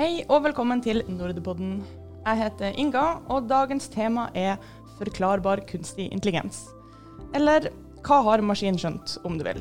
[0.00, 1.74] Hei og velkommen til Nordepodden.
[2.24, 4.54] Jeg heter Inga, og dagens tema er
[4.96, 6.62] forklarbar kunstig intelligens.
[7.36, 7.66] Eller
[8.00, 9.60] hva har maskinen skjønt, om du vil.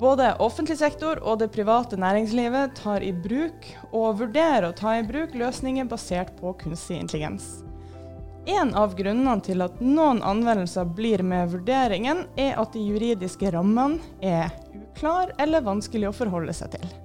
[0.00, 5.04] Både offentlig sektor og det private næringslivet tar i bruk og vurderer å ta i
[5.04, 7.58] bruk løsninger basert på kunstig intelligens.
[8.48, 14.00] En av grunnene til at noen anvendelser blir med vurderingen, er at de juridiske rammene
[14.24, 14.48] er
[14.80, 17.01] uklar eller vanskelig å forholde seg til.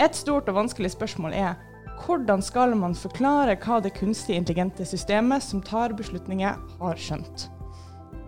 [0.00, 1.58] Et stort og vanskelig spørsmål er
[2.02, 7.48] hvordan skal man forklare hva det kunstig intelligente systemet som tar beslutninger, har skjønt?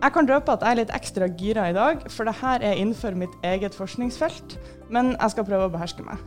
[0.03, 3.15] Jeg kan røpe at jeg er litt ekstra gira i dag, for dette er innenfor
[3.17, 4.57] mitt eget forskningsfelt,
[4.93, 6.21] men jeg skal prøve å beherske meg.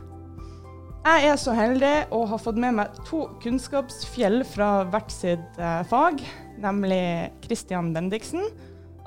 [1.05, 5.79] Jeg er så heldig å ha fått med meg to kunnskapsfjell fra hvert sitt eh,
[5.87, 6.19] fag,
[6.59, 8.43] nemlig Christian Bendiksen,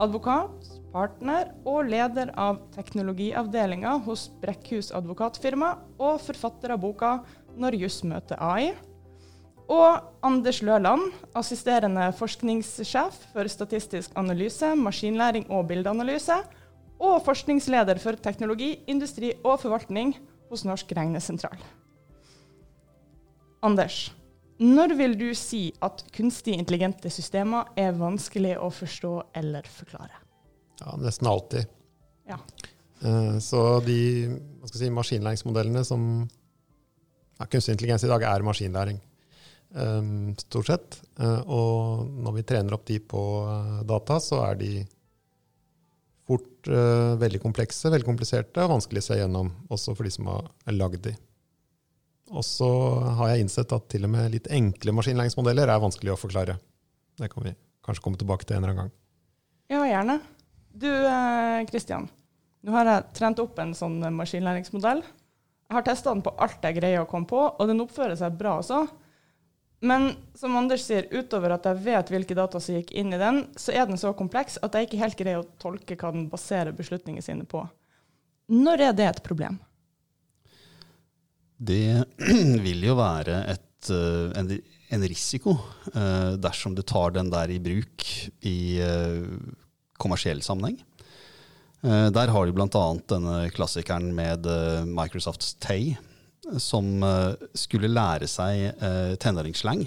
[0.01, 0.62] advokat,
[0.92, 7.20] partner og leder av teknologiavdelinga hos Brekkhus advokatfirma, og forfatter av boka
[7.56, 8.77] 'Når juss møter AI'.
[9.68, 16.37] Og Anders Løland, assisterende forskningssjef for statistisk analyse, maskinlæring og bildeanalyse.
[17.01, 20.15] Og forskningsleder for teknologi, industri og forvaltning
[20.51, 21.59] hos Norsk regnesentral.
[23.63, 24.13] Anders,
[24.59, 30.21] når vil du si at kunstig intelligente systemer er vanskelig å forstå eller forklare?
[30.80, 31.66] Ja, Nesten alltid.
[32.28, 32.38] Ja.
[33.02, 33.98] Eh, Så de
[34.70, 36.29] si, maskinlæringsmodellene som
[37.38, 39.01] ja, Kunstig intelligens i dag er maskinlæring,
[39.74, 40.02] eh,
[40.38, 41.01] stort sett.
[41.18, 43.23] Eh, Og når vi trener opp de på
[43.87, 44.87] data, så er de
[46.26, 46.68] fort
[47.18, 51.02] veldig komplekse, veldig kompliserte og vanskelig å se gjennom, også for de som har lagd
[51.02, 51.16] de.
[52.30, 52.68] Og så
[53.18, 56.54] har jeg innsett at til og med litt enkle maskinlæringsmodeller er vanskelig å forklare.
[57.18, 57.52] Det kan vi
[57.84, 58.92] kanskje komme tilbake til en eller annen gang.
[59.68, 60.20] Ja, gjerne.
[60.73, 60.88] Du
[61.68, 62.09] Kristian,
[62.62, 65.03] nå har jeg trent opp en sånn eh, maskinlæringsmodell.
[65.03, 68.37] Jeg har testa den på alt jeg greier å komme på, og den oppfører seg
[68.38, 68.84] bra også.
[69.82, 73.41] Men som Anders sier, utover at jeg vet hvilke data som gikk inn i den,
[73.59, 76.76] så er den så kompleks at jeg ikke helt greier å tolke hva den baserer
[76.76, 77.64] beslutningene sine på.
[78.52, 79.58] Når er det et problem?
[81.58, 82.04] Det
[82.66, 84.54] vil jo være et, eh, en,
[84.94, 85.56] en risiko
[85.91, 88.06] eh, dersom du tar den der i bruk
[88.47, 89.26] i eh,
[90.02, 90.80] kommersiell sammenheng.
[91.82, 92.84] Eh, Der har de bl.a.
[93.10, 95.96] denne klassikeren med eh, Microsofts Tay,
[96.58, 98.78] som eh, skulle lære seg
[99.22, 99.86] tenåringsslang,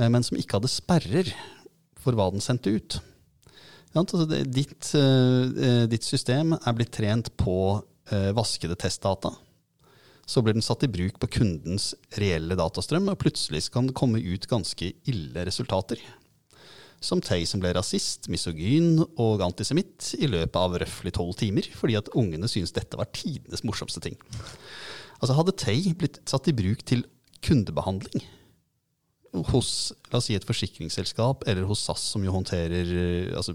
[0.00, 1.28] men som ikke hadde sperrer
[2.00, 2.94] for hva den sendte ut.
[3.92, 4.92] Ditt,
[5.92, 7.56] ditt system er blitt trent på
[8.32, 9.34] vaskede testdata.
[10.24, 14.22] Så blir den satt i bruk på kundens reelle datastrøm, og plutselig kan det komme
[14.24, 16.00] ut ganske ille resultater.
[17.00, 21.96] Som Tay som ble rasist, misogyn og antisemitt i løpet av røftlig tolv timer, fordi
[21.96, 24.18] at ungene syntes dette var tidenes morsomste ting.
[25.20, 27.06] Altså Hadde Tay blitt satt i bruk til
[27.44, 28.26] kundebehandling
[29.52, 33.54] hos la oss si et forsikringsselskap eller hos SAS, som jo håndterer eh, altså,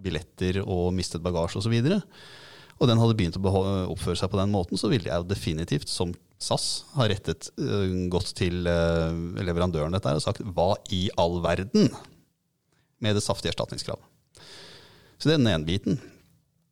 [0.00, 2.04] billetter og mistet bagasje osv., og,
[2.80, 3.50] og den hadde begynt å
[3.92, 7.50] oppføre seg på den måten, så ville jeg definitivt, som SAS, ha rettet
[8.12, 11.90] gått til eh, leverandøren dette og sagt hva i all verden
[13.00, 14.04] med det saftige erstatningskravet.
[15.20, 16.00] Så det er den ene biten.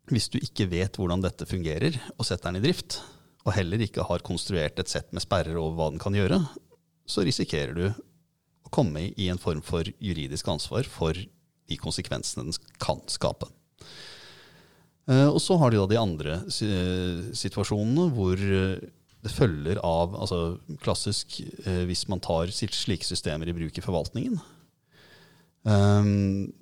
[0.08, 3.00] Hvis du ikke vet hvordan dette fungerer, og setter den i drift,
[3.44, 6.40] og heller ikke har konstruert et sett med sperrer over hva den kan gjøre,
[7.08, 12.76] så risikerer du å komme i en form for juridisk ansvar for de konsekvensene den
[12.80, 13.48] kan skape.
[15.08, 18.84] Eh, Og så har du da de andre situasjonene hvor eh,
[19.24, 24.38] det følger av altså klassisk eh, hvis man tar slike systemer i bruk i forvaltningen.
[25.66, 26.52] Um,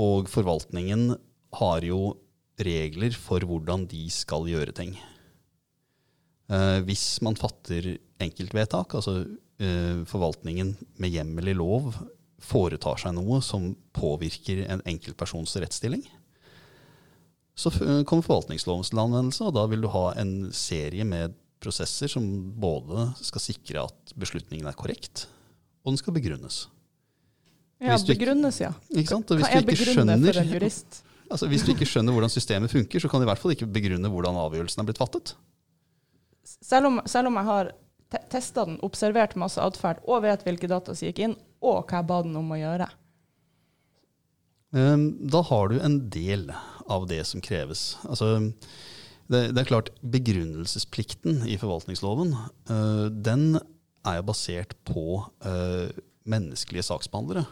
[0.00, 1.14] og forvaltningen
[1.58, 2.16] har jo
[2.60, 4.96] regler for hvordan de skal gjøre ting.
[6.50, 11.94] Uh, hvis man fatter enkeltvedtak, altså uh, forvaltningen med hjemmel i lov
[12.44, 16.04] foretar seg noe som påvirker en enkeltpersons rettsstilling,
[17.54, 22.26] så kommer forvaltningsloven til anvendelse, og da vil du ha en serie med prosesser som
[22.60, 25.28] både skal sikre at beslutningen er korrekt,
[25.84, 26.64] og den skal begrunnes.
[27.84, 28.72] Ja, du begrunnes, ja.
[28.94, 29.30] Ikke sant?
[29.30, 31.02] Og hvis Hva du ikke for en jurist?
[31.30, 33.68] Altså, Hvis du ikke skjønner hvordan systemet funker, så kan du i hvert fall ikke
[33.72, 35.34] begrunne hvordan avgjørelsen er blitt fattet.
[36.44, 37.70] Selv om, selv om jeg har
[38.12, 42.02] te testa den, observert masse atferd og vet hvilke data som gikk inn, og hva
[42.02, 42.88] jeg ba den om å gjøre.
[44.76, 46.50] Eh, Da har du en del
[46.90, 47.94] av det som kreves.
[48.04, 48.52] Altså,
[49.32, 53.54] det, det er klart, Begrunnelsesplikten i forvaltningsloven eh, den
[54.04, 55.88] er jo basert på eh,
[56.28, 57.46] menneskelige saksbehandlere.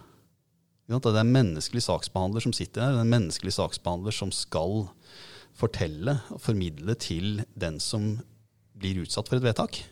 [1.01, 4.87] Det er en menneskelig saksbehandler som sitter her, det er en menneskelig saksbehandler som skal
[5.57, 8.17] fortelle og formidle til den som
[8.79, 9.83] blir utsatt for et vedtak.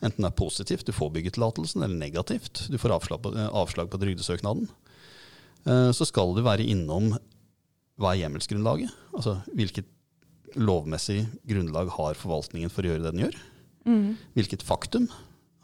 [0.00, 3.90] enten det er positivt, du får byggetillatelsen, eller negativt, du får avslag på, eh, avslag
[3.90, 4.68] på trygdesøknaden,
[5.66, 7.18] eh, så skal du være innom
[7.98, 8.92] hva er hjemmelsgrunnlaget?
[9.12, 9.86] Altså hvilket
[10.54, 13.36] lovmessig grunnlag har forvaltningen for å gjøre det den gjør?
[13.88, 14.16] Mm.
[14.36, 15.08] Hvilket faktum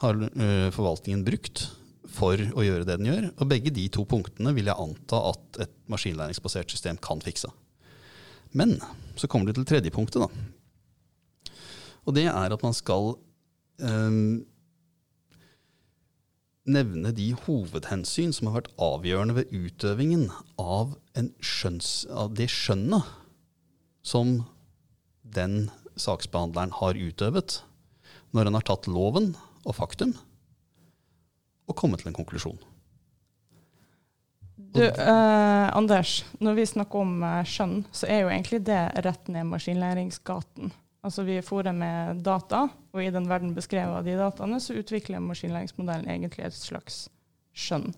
[0.02, 1.69] har eh, forvaltningen brukt
[2.15, 3.29] for å gjøre det den gjør?
[3.39, 7.51] Og begge de to punktene vil jeg anta at et maskinlæringsbasert system kan fikse.
[8.55, 8.77] Men
[9.19, 11.55] så kommer du til tredje punktet, da.
[12.05, 13.15] Og det er at man skal
[13.81, 14.45] um,
[16.65, 20.29] nevne de hovedhensyn som har vært avgjørende ved utøvingen
[20.61, 20.95] av,
[21.45, 23.09] skjønns, av det skjønnet
[24.05, 24.39] som
[25.35, 25.69] den
[26.01, 27.63] saksbehandleren har utøvet,
[28.35, 29.33] når han har tatt loven
[29.65, 30.15] og faktum
[31.69, 32.59] og komme til en konklusjon.
[34.75, 39.29] Du, eh, Anders, når vi snakker om eh, skjønn, så er jo egentlig det rett
[39.31, 40.73] ned maskinlæringsgaten.
[41.05, 45.23] Altså Vi fôrer med data, og i den verden beskrevet av de dataene, så utvikler
[45.23, 47.05] maskinlæringsmodellen egentlig et slags
[47.55, 47.93] skjønn.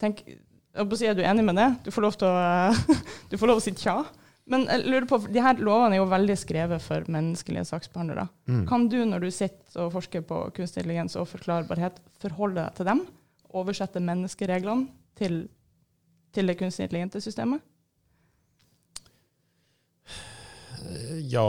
[0.00, 1.68] Tenk, jeg å si, Er du enig med det?
[1.84, 2.72] Du får lov til å,
[3.30, 3.98] du får lov å si tja.
[4.48, 8.28] Men jeg lurer på, de her lovene er jo veldig skrevet for menneskelige saksbehandlere.
[8.48, 8.62] Mm.
[8.70, 12.88] Kan du, når du sitter og forsker på kunstig intelligens og forklarbarhet, forholde deg til
[12.88, 13.02] dem?
[13.58, 14.88] Oversette menneskereglene
[15.20, 15.42] til,
[16.32, 17.60] til det kunstig intelligente systemet?
[21.28, 21.44] Ja,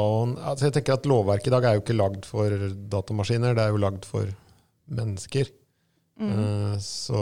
[0.49, 2.51] altså jeg tenker at lovverket i dag er jo ikke lagd for
[2.91, 4.27] datamaskiner, det er jo lagd for
[4.91, 5.47] mennesker.
[6.19, 6.33] Mm.
[6.35, 7.21] Uh, så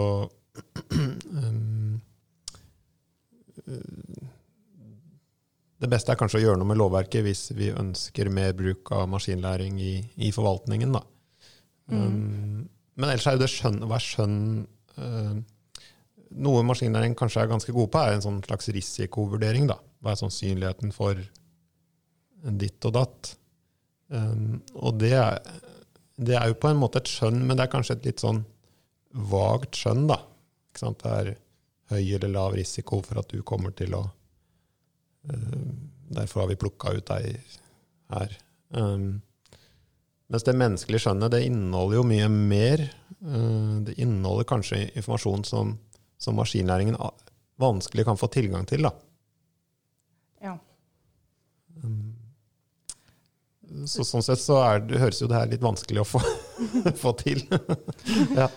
[1.43, 2.01] um,
[5.77, 9.05] Det beste er kanskje å gjøre noe med lovverket hvis vi ønsker mer bruk av
[9.11, 9.93] maskinlæring i,
[10.25, 10.95] i forvaltningen.
[10.95, 11.03] Da.
[11.91, 11.99] Mm.
[12.01, 12.63] Um,
[12.97, 14.39] men ellers er jo det skjønn, hva er skjønn
[14.97, 15.37] uh,
[16.43, 19.69] Noe maskinlæring kanskje er ganske god på, er en sånn slags risikovurdering.
[19.69, 19.77] Da.
[20.03, 21.21] Hva er sannsynligheten for
[22.59, 23.29] ditt og datt?
[24.11, 25.39] Um, og det er,
[26.19, 28.41] det er jo på en måte et skjønn, men det er kanskje et litt sånn
[29.31, 30.03] vagt skjønn.
[30.11, 30.19] da.
[30.75, 31.31] Det er
[31.93, 34.03] høy eller lav risiko for at du kommer til å
[36.07, 37.35] Derfor har vi plukka ut ei
[38.13, 38.37] her.
[38.69, 39.21] Um,
[40.27, 42.83] mens det menneskelige skjønnet det inneholder jo mye mer.
[43.23, 45.75] Uh, det inneholder kanskje informasjon som,
[46.19, 46.97] som maskinlæringen
[47.59, 48.87] vanskelig kan få tilgang til.
[48.87, 48.93] da.
[50.43, 50.57] Ja.
[51.83, 52.13] Um,
[53.87, 56.21] så sånn sett så er det, høres jo det her litt vanskelig å få,
[57.03, 57.43] få til.
[58.39, 58.47] ja.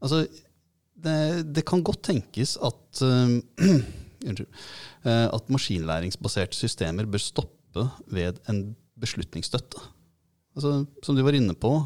[0.00, 0.24] Altså,
[1.04, 1.18] det,
[1.56, 3.36] det kan godt tenkes at eh,
[5.04, 8.66] eh, at maskinlæringsbaserte systemer bør stoppe ved en
[9.00, 9.82] beslutningsstøtte.
[10.54, 11.76] Altså, som du var inne på,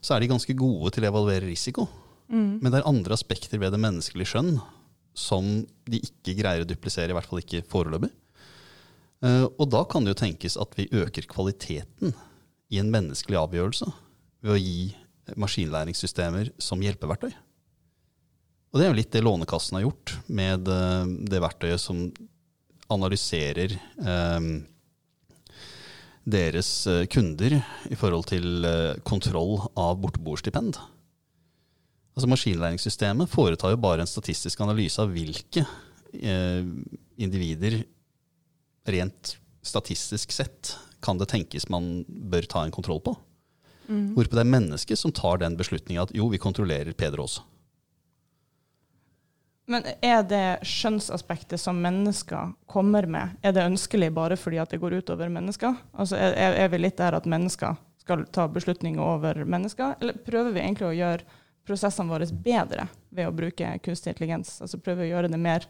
[0.00, 1.88] så er de ganske gode til å evaluere risiko.
[2.30, 2.58] Mm.
[2.62, 4.56] Men det er andre aspekter ved det menneskelige skjønn
[5.16, 5.48] som
[5.88, 8.12] de ikke greier å duplisere, i hvert fall ikke foreløpig.
[9.24, 12.14] Eh, Og da kan det jo tenkes at vi øker kvaliteten
[12.70, 13.88] i en menneskelig avgjørelse
[14.44, 14.94] ved å gi
[15.40, 17.32] maskinlæringssystemer som hjelpeverktøy.
[18.76, 22.10] Og det er jo litt det Lånekassen har gjort med eh, det verktøyet som
[22.92, 24.48] analyserer eh,
[26.28, 27.56] deres eh, kunder
[27.88, 30.76] i forhold til eh, kontroll av borteboerstipend.
[32.12, 35.64] Altså Maskinlæringssystemet foretar jo bare en statistisk analyse av hvilke
[36.12, 36.68] eh,
[37.16, 37.80] individer
[38.92, 43.16] rent statistisk sett kan det tenkes man bør ta en kontroll på.
[43.88, 44.12] Mm.
[44.12, 47.48] Hvorpå det er mennesket som tar den beslutninga at jo, vi kontrollerer Peder også.
[49.66, 54.78] Men er det skjønnsaspektet som mennesker kommer med, er det ønskelig bare fordi at det
[54.82, 55.74] går utover mennesker?
[55.98, 57.74] Altså er, er- vi litt der at mennesker
[58.06, 61.26] skal ta beslutninger over mennesker, eller prøver vi egentlig å gjøre
[61.66, 64.60] prosessene våre bedre ved å bruke kunstig intelligens?
[64.62, 65.66] Altså prøver vi å gjøre det mer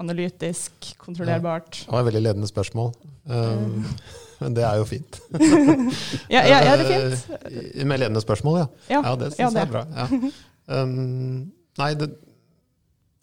[0.00, 1.82] analytisk, kontrollerbart?
[1.86, 2.92] Det var et veldig ledende spørsmål.
[3.24, 3.86] Um,
[4.40, 5.18] Det er jo fint.
[6.34, 7.84] Ja, ja, er det fint?
[7.88, 8.66] Med ledende spørsmål, ja.
[8.88, 9.82] Ja, Ja, det syns ja, jeg er bra.
[9.96, 10.06] Ja.
[10.80, 12.08] Um, nei, det,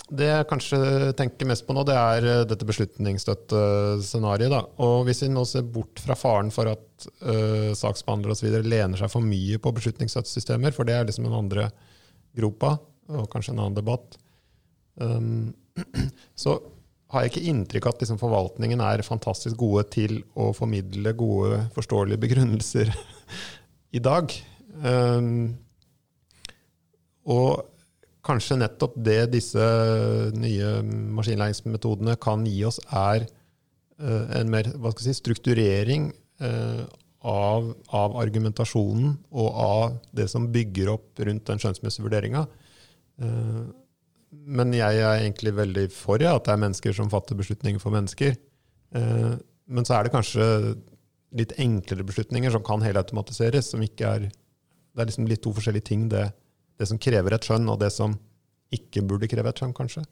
[0.08, 0.78] det jeg kanskje
[1.20, 4.70] tenker mest på nå, det er eh, dette beslutningsstøttescenarioet.
[4.84, 8.48] Og hvis vi nå ser bort fra faren for at uh, saksbehandlere osv.
[8.64, 11.68] lener seg for mye på beslutningsstøttesystemer, for det er liksom den andre
[12.38, 12.78] gropa,
[13.12, 14.18] og kanskje en annen debatt,
[15.04, 15.54] um,
[16.42, 16.58] så
[17.12, 21.62] har jeg ikke inntrykk av at liksom, forvaltningen er fantastisk gode til å formidle gode,
[21.76, 22.92] forståelige begrunnelser
[23.98, 24.34] i dag.
[24.84, 25.56] Um,
[27.28, 27.77] og
[28.28, 29.66] kanskje nettopp det disse
[30.38, 30.72] nye
[31.18, 34.70] maskinlæringsmetodene kan gi oss, er eh, en mer
[35.02, 36.10] si, strukturering
[36.44, 36.84] eh,
[37.28, 42.46] av, av argumentasjonen og av det som bygger opp rundt den skjønnsmessige vurderinga.
[43.24, 43.62] Eh,
[44.48, 47.96] men jeg er egentlig veldig for ja, at det er mennesker som fatter beslutninger for
[47.96, 48.36] mennesker.
[48.92, 50.46] Men så er det kanskje
[51.36, 55.86] litt enklere beslutninger som kan helautomatiseres, som ikke er Det er liksom litt to forskjellige
[55.86, 56.24] ting, det,
[56.78, 58.16] det som krever et skjønn, og det som
[58.74, 60.04] ikke burde kreve et skjønn, kanskje.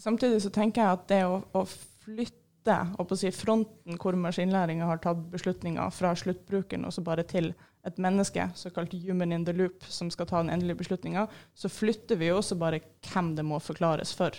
[0.00, 1.62] Samtidig så tenker jeg at det å, å
[2.04, 7.52] flytte å si, fronten hvor maskinlæringa har tatt beslutninger fra sluttbrukeren og så bare til
[7.84, 12.16] et menneske, såkalt human in the loop, som skal ta den endelige beslutninga, så flytter
[12.16, 14.32] vi jo også bare hvem det må forklares for.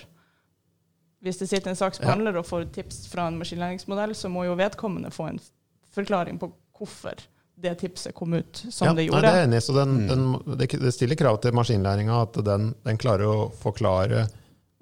[1.21, 5.13] Hvis det sitter en saksbehandler og får tips fra en maskinlæringsmodell, så må jo vedkommende
[5.13, 5.39] få en
[5.93, 7.21] forklaring på hvorfor
[7.55, 9.21] det tipset kom ut som ja, det Nei, gjorde.
[9.21, 9.61] det er enig.
[9.63, 10.07] Så den, Mm.
[10.09, 14.25] den, det, stiller krav til maskinlæringa at den, den klarer å forklare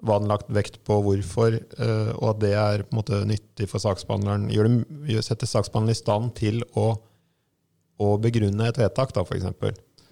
[0.04, 3.68] hva den lagt vekt på, hvorfor, eh, og at det er på en måte nyttig
[3.70, 4.50] for saksbehandleren.
[4.52, 4.68] Gjør
[5.08, 6.90] det, setter saksbehandleren i stand til å,
[8.04, 9.46] å begrunne et vedtak, da, f.eks.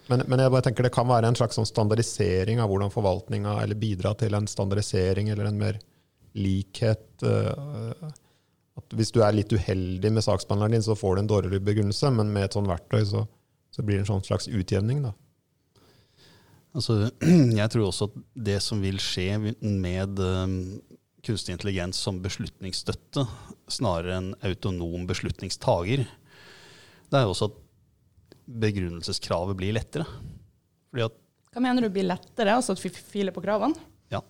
[0.09, 3.52] Men, men jeg bare tenker det kan være en slags sånn standardisering av hvordan forvaltninga
[3.62, 5.78] Eller bidra til en standardisering eller en mer
[6.35, 7.04] likhet.
[7.23, 8.09] eh,
[8.81, 12.11] at hvis du er litt uheldig med saksbehandleren din, så får du en dårligere begrunnelse,
[12.17, 13.26] men med et sånt verktøy så,
[13.75, 15.02] så blir det en sånn slags utjevning.
[15.05, 15.12] da.
[16.73, 17.11] Altså,
[17.61, 19.29] jeg tror også at det som vil skje
[19.61, 20.57] med um,
[21.25, 23.26] kunstig intelligens som beslutningsstøtte,
[23.73, 26.07] snarere enn autonom beslutningstager,
[27.12, 27.59] det er jo også at
[28.62, 30.09] begrunnelseskravet blir lettere.
[30.93, 31.19] Fordi at
[31.52, 32.57] Hva mener du blir lettere?
[32.57, 33.76] Altså at vi filer på kravene?
[34.12, 34.23] Ja.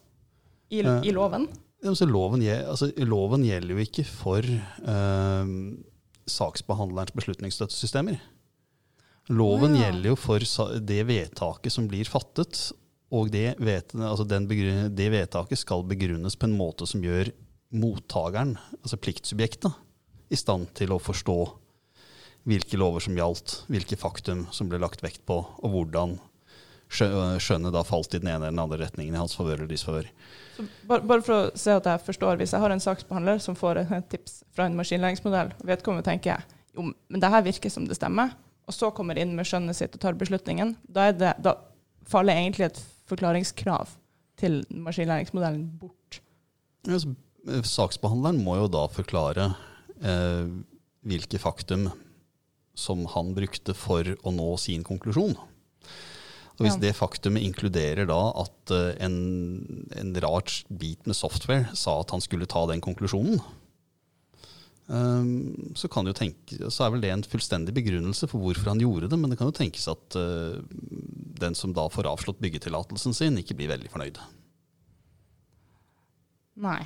[0.70, 1.46] I, Eh, i loven?
[1.86, 5.54] Altså, loven, altså, loven gjelder jo ikke for eh,
[6.30, 8.20] saksbehandlerens beslutningsstøttesystemer.
[9.30, 9.86] Loven ja.
[9.86, 10.42] gjelder jo for
[10.82, 12.70] det vedtaket som blir fattet,
[13.12, 17.28] og det, vet, altså det vedtaket skal begrunnes på en måte som gjør
[17.76, 19.72] mottakeren, altså pliktsubjektet,
[20.32, 21.36] i stand til å forstå
[22.48, 26.16] hvilke lover som gjaldt, hvilke faktum som ble lagt vekt på, og hvordan
[26.92, 30.08] skjønnet da falt i den ene eller den andre retningen i hans favør eller disfavør.
[30.88, 33.82] Bare, bare for å se at jeg forstår, hvis jeg har en saksbehandler som får
[33.84, 36.44] et tips fra en maskinlæringsmodell, og vedkommende tenker
[36.76, 38.34] jo, men det her virker som det stemmer,
[38.68, 41.56] og så kommer inn med skjønnet sitt og tar beslutningen, da, det, da
[42.08, 42.80] faller egentlig et
[43.10, 43.96] forklaringskrav
[44.40, 46.20] til maskinlæringsmodellen bort.
[46.88, 47.14] Ja, så,
[47.48, 49.52] eh, Saksbehandleren må jo da forklare
[50.02, 50.46] eh,
[51.06, 51.90] hvilke faktum
[52.78, 55.36] som han brukte for å nå sin konklusjon.
[56.58, 56.80] Og Hvis Ja.
[56.84, 62.20] det faktumet inkluderer da at eh, en, en rar bit med software sa at han
[62.20, 63.40] skulle ta den konklusjonen,
[64.88, 65.24] eh,
[65.74, 69.08] så, kan jo tenke, så er vel det en fullstendig begrunnelse for hvorfor han gjorde
[69.08, 70.60] det, men det kan jo tenkes at eh,
[71.42, 74.20] den som da får avslått byggetillatelsen sin, ikke blir veldig fornøyd.
[76.62, 76.82] Nei.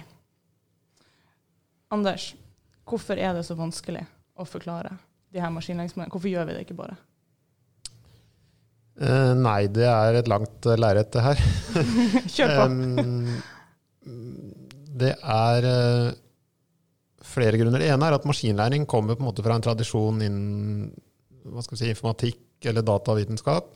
[1.90, 2.34] Anders,
[2.86, 4.06] hvorfor er det så vanskelig
[4.38, 4.94] å forklare
[5.34, 6.14] de her maskinlæringsmodellene?
[6.14, 6.96] Hvorfor gjør vi det ikke bare?
[8.96, 11.40] Eh, nei, det er et langt uh, lerret, det her.
[12.34, 12.66] Kjør på.
[12.70, 13.34] um,
[14.96, 16.12] det er uh,
[17.26, 17.82] flere grunner.
[17.82, 20.92] Det ene er at maskinlæring kommer på en måte fra en tradisjon innen
[21.46, 23.68] hva skal vi si, informatikk eller datavitenskap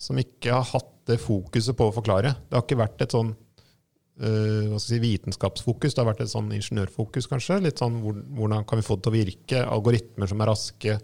[0.00, 2.30] som ikke har hatt det fokuset på å forklare.
[2.48, 6.22] Det har ikke vært et sånn uh, hva skal jeg si, vitenskapsfokus, det har vært
[6.24, 7.58] et sånn ingeniørfokus, kanskje.
[7.66, 9.64] Litt sånn hvor- hvordan kan vi få det til å virke?
[9.66, 10.96] Algoritmer som er raske,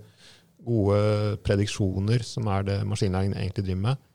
[0.67, 1.00] gode
[1.47, 4.07] prediksjoner, som er det maskinlæringen egentlig driver med.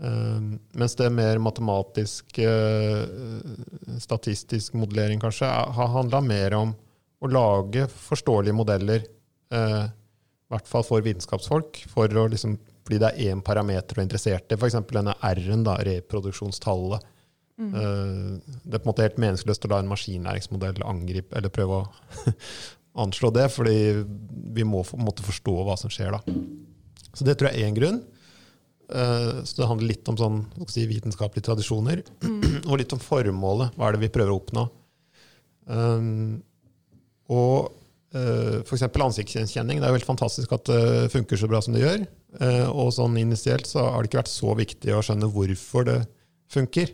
[0.00, 6.72] Um, mens det mer matematisk, uh, statistisk modellering kanskje, har handla mer om
[7.20, 9.04] å lage forståelige modeller,
[9.52, 12.56] uh, i hvert fall for vitenskapsfolk, for å liksom,
[12.86, 14.56] fordi det er én parameter du er interessert i.
[14.56, 14.80] F.eks.
[14.88, 15.90] denne R-en, reproduksjonstallet.
[15.92, 17.08] reproduksjonstallet.
[17.60, 21.82] Uh, det er på en måte helt meningsløst å la en maskinlæringsmodell angripe eller prøve
[21.82, 22.24] å
[22.98, 23.76] anslå det, fordi
[24.54, 26.20] vi må en forstå hva som skjer da.
[27.14, 28.00] Så det tror jeg er én grunn.
[28.90, 32.02] Eh, Så det handler litt om sånn, si, vitenskapelige tradisjoner,
[32.68, 33.76] og litt om formålet.
[33.76, 34.66] Hva er det vi prøver å oppnå?
[35.70, 36.40] Um,
[37.30, 37.70] og
[38.16, 38.88] uh, f.eks.
[38.90, 39.78] ansiktsgjenkjenning.
[39.78, 42.08] Det er jo helt fantastisk at det funker så bra som det gjør.
[42.70, 45.96] Og sånn initielt så har det ikke vært så viktig å skjønne hvorfor det
[46.50, 46.90] funker.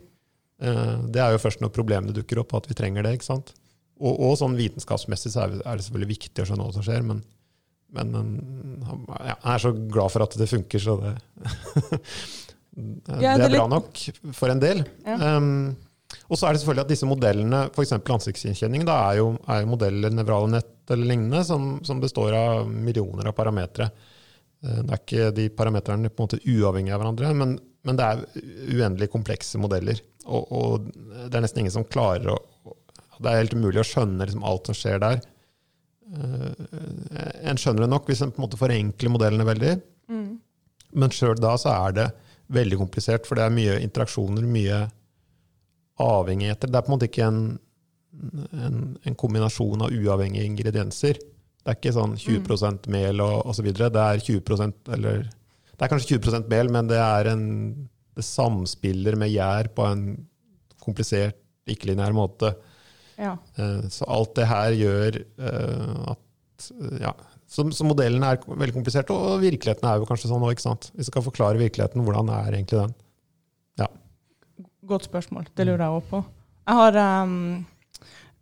[0.57, 3.15] Det er jo først når problemene dukker opp, at vi trenger det.
[3.17, 3.53] ikke sant?
[3.97, 7.23] Og, og sånn vitenskapsmessig så er det selvfølgelig viktig å skjønne hva som skjer, men,
[7.97, 8.13] men
[9.17, 11.15] jeg er så glad for at det funker, så det,
[13.17, 14.03] det er bra nok
[14.37, 14.85] for en del.
[15.07, 15.37] Ja.
[15.39, 15.77] Um,
[16.27, 17.95] og så er det selvfølgelig at disse modellene, f.eks.
[17.99, 22.69] ansiktsgjenkjenning, da er jo, er jo modeller, nevrale nett eller lignende, som, som, består av
[22.71, 23.89] millioner av parametere.
[24.63, 28.07] Eh, det er ikke de parameterne på en måte uavhengige av hverandre, men, men det
[28.07, 28.25] er
[28.77, 30.03] uendelig komplekse modeller.
[30.27, 30.87] Og, og,
[31.27, 32.41] det er nesten ingen som klarer å
[33.19, 35.21] Det er helt umulig å skjønne liksom alt som skjer der.
[36.07, 36.65] Eh,
[37.51, 39.75] en skjønner det nok hvis en på en måte forenkler modellene veldig,
[40.13, 40.27] mm.
[41.01, 42.09] men sjøl da så er det
[42.57, 44.85] veldig komplisert, for det er mye interaksjoner, mye
[46.03, 46.71] avhengigheter.
[46.71, 47.41] Det er på en måte ikke en,
[48.67, 51.19] en, en kombinasjon av uavhengige ingredienser.
[51.19, 52.79] Det er ikke sånn 20 mm.
[52.95, 53.73] mel og osv.
[53.75, 57.01] Det er 20% eller Det er kanskje 20% mel, men det
[57.33, 57.47] en
[58.17, 60.05] det samspiller med gjær på en
[60.81, 61.37] komplisert,
[61.69, 62.55] ikke-linær måte.
[63.17, 63.37] Ja.
[63.57, 66.69] Eh, så alt det her gjør eh, at
[67.01, 67.13] ja,
[67.47, 70.61] så, så modellen er veldig komplisert, og virkeligheten er jo kanskje sånn òg.
[70.97, 72.03] Vi skal forklare virkeligheten.
[72.05, 72.95] Hvordan er egentlig den?
[73.83, 73.89] Ja.
[74.89, 75.49] Godt spørsmål.
[75.55, 76.23] Det lurer jeg òg på.
[76.67, 77.35] Jeg har um,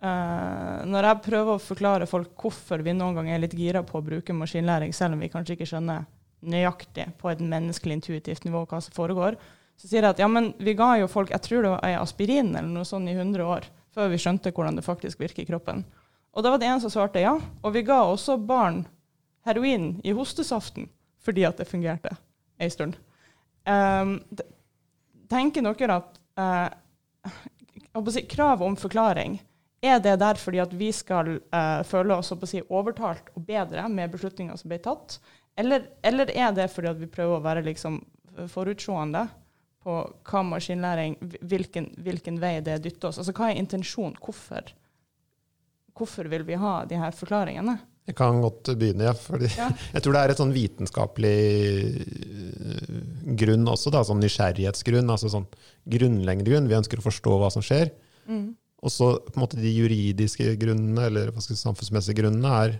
[0.01, 4.01] uh, Når jeg prøver å forklare folk hvorfor vi noen ganger er litt gira på
[4.01, 6.07] å bruke maskinlæring, selv om vi kanskje ikke skjønner
[6.45, 9.37] nøyaktig på et menneskelig intuitivt nivå hva som foregår,
[9.81, 12.53] så sier jeg at ja, men vi ga jo folk jeg tror det var aspirin
[12.53, 15.85] eller noe sånt i 100 år før vi skjønte hvordan det faktisk virker i kroppen.
[16.35, 17.37] Og da var det en som svarte ja.
[17.63, 18.83] Og vi ga også barn
[19.47, 20.91] heroin i hostesaften
[21.25, 22.13] fordi at det fungerte
[22.61, 22.99] ei stund.
[23.65, 24.19] Um,
[25.33, 29.39] tenker dere at uh, si, krav om forklaring,
[29.81, 34.13] er det der fordi at vi skal uh, føle oss si, overtalt og bedre med
[34.13, 35.17] beslutninger som ble tatt?
[35.57, 38.03] Eller, eller, er det fordi at vi prøver å være liksom,
[38.51, 39.29] forutseende
[39.85, 39.97] på
[40.31, 43.21] hva maskinlæring, hvilken, hvilken, vei det dytter oss?
[43.21, 44.17] Altså, hva er intensjonen?
[44.25, 44.71] Hvorfor,
[45.97, 47.77] hvorfor vil vi ha de her forklaringene?
[48.05, 49.15] Jeg kan godt begynne, ja.
[49.17, 49.71] Fordi ja.
[49.95, 51.37] jeg tror det er et sånn vitenskapelig
[52.01, 52.99] eh,
[53.41, 55.13] grunn også, da, sånn nysgjerrighetsgrunn.
[55.13, 55.47] altså sånn
[55.89, 56.69] grunnleggende grunn.
[56.69, 57.93] Vi ønsker å forstå hva som skjer.
[58.29, 58.53] Mm.
[58.85, 62.75] Og så på en måte de juridiske grunnene, eller hva skal si, samfunnsmessige grunnene, er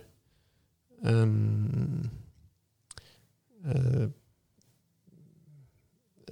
[1.09, 2.05] um,
[3.65, 4.05] uh,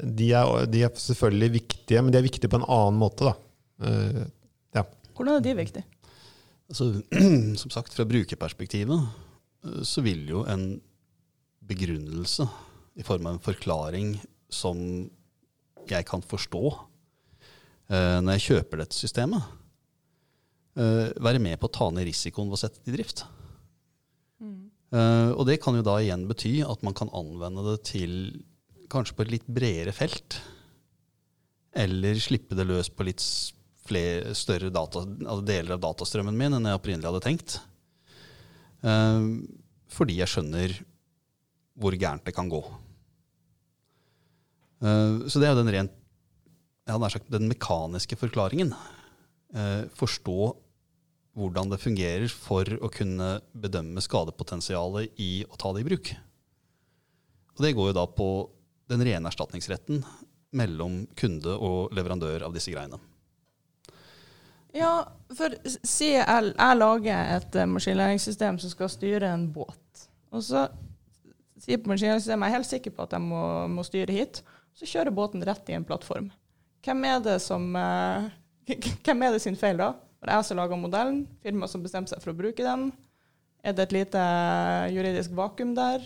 [0.01, 3.29] de, er, de, er, selvfølgelig viktige, men de er viktige på en annen måte.
[3.29, 3.33] Da.
[3.83, 4.23] Uh,
[4.77, 4.85] ja.
[5.13, 5.85] Hvordan er de viktige?
[6.69, 6.89] Altså,
[7.61, 10.79] som sagt, fra brukerperspektivet eh, så vil jo en
[11.63, 12.47] begrunnelse
[12.97, 14.15] i form av en forklaring
[14.53, 14.79] som
[15.89, 19.43] jeg kan forstå uh, når jeg kjøper dette systemet,
[20.79, 23.25] uh, være med på å ta ned risikoen ved å sette det i drift.
[24.43, 24.59] Mm.
[24.93, 28.15] Uh, og det kan jo da igjen bety at man kan anvende det til
[28.93, 30.39] kanskje på et litt bredere felt.
[31.73, 33.23] Eller slippe det løs på litt
[33.83, 37.57] flere, større data, altså deler av datastrømmen min enn jeg opprinnelig hadde tenkt.
[38.83, 39.43] Uh,
[39.91, 40.77] fordi jeg skjønner
[41.79, 42.61] hvor gærent det kan gå.
[44.83, 45.99] Uh, så det er jo den rent
[46.83, 48.73] jeg hadde sagt, den mekaniske forklaringen.
[49.55, 50.37] Uh, forstå
[51.33, 56.11] hvordan det fungerer for å kunne bedømme skadepotensialet i å ta det i bruk.
[57.55, 58.27] Og det går jo da på
[58.93, 60.03] den rene erstatningsretten
[60.53, 62.99] mellom kunde og leverandør av disse greiene.
[64.73, 65.03] Ja,
[65.37, 65.53] for
[65.85, 70.07] si jeg, jeg lager et uh, maskinlæringssystem som skal styre en båt.
[70.33, 70.65] Og så
[71.61, 74.41] sier på maskinlæringssystemet jeg er helt sikker på at jeg må, må, styre hit.
[74.73, 76.31] Så kjører båten rett i en plattform.
[76.83, 78.25] Hvem er det som uh,
[79.05, 79.93] Hvem er det sin feil da?
[80.23, 81.23] Var det jeg som laga modellen?
[81.43, 82.89] Firmaet som bestemte seg for å bruke den?
[83.63, 86.01] Er det et lite uh, juridisk vakuum der?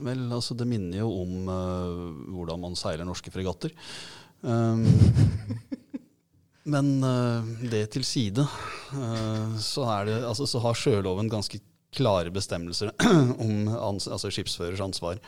[0.00, 3.74] Vel, altså det minner jo om uh, hvordan man seiler norske fregatter.
[4.40, 4.86] Um,
[6.72, 11.60] Men uh, det til side, uh, så, det, altså, så, har sjøloven ganske
[11.96, 12.92] klare bestemmelser
[13.44, 15.20] om ans altså skipsførers ansvar.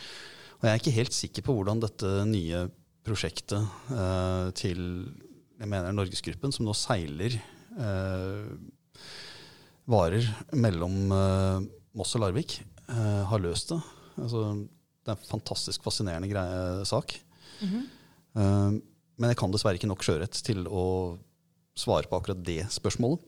[0.61, 2.69] Og jeg er ikke helt sikker på hvordan dette nye
[3.03, 3.59] prosjektet
[4.55, 4.83] til
[5.59, 7.35] jeg mener Norgesgruppen, som nå seiler
[9.91, 10.95] varer mellom
[11.99, 13.81] Moss og Larvik, har løst det.
[14.20, 14.46] Altså,
[15.03, 17.14] det er en fantastisk fascinerende greie, sak.
[17.61, 18.81] Mm -hmm.
[19.18, 21.18] Men jeg kan dessverre ikke nok sjørett til å
[21.79, 23.18] svare på akkurat det spørsmålet.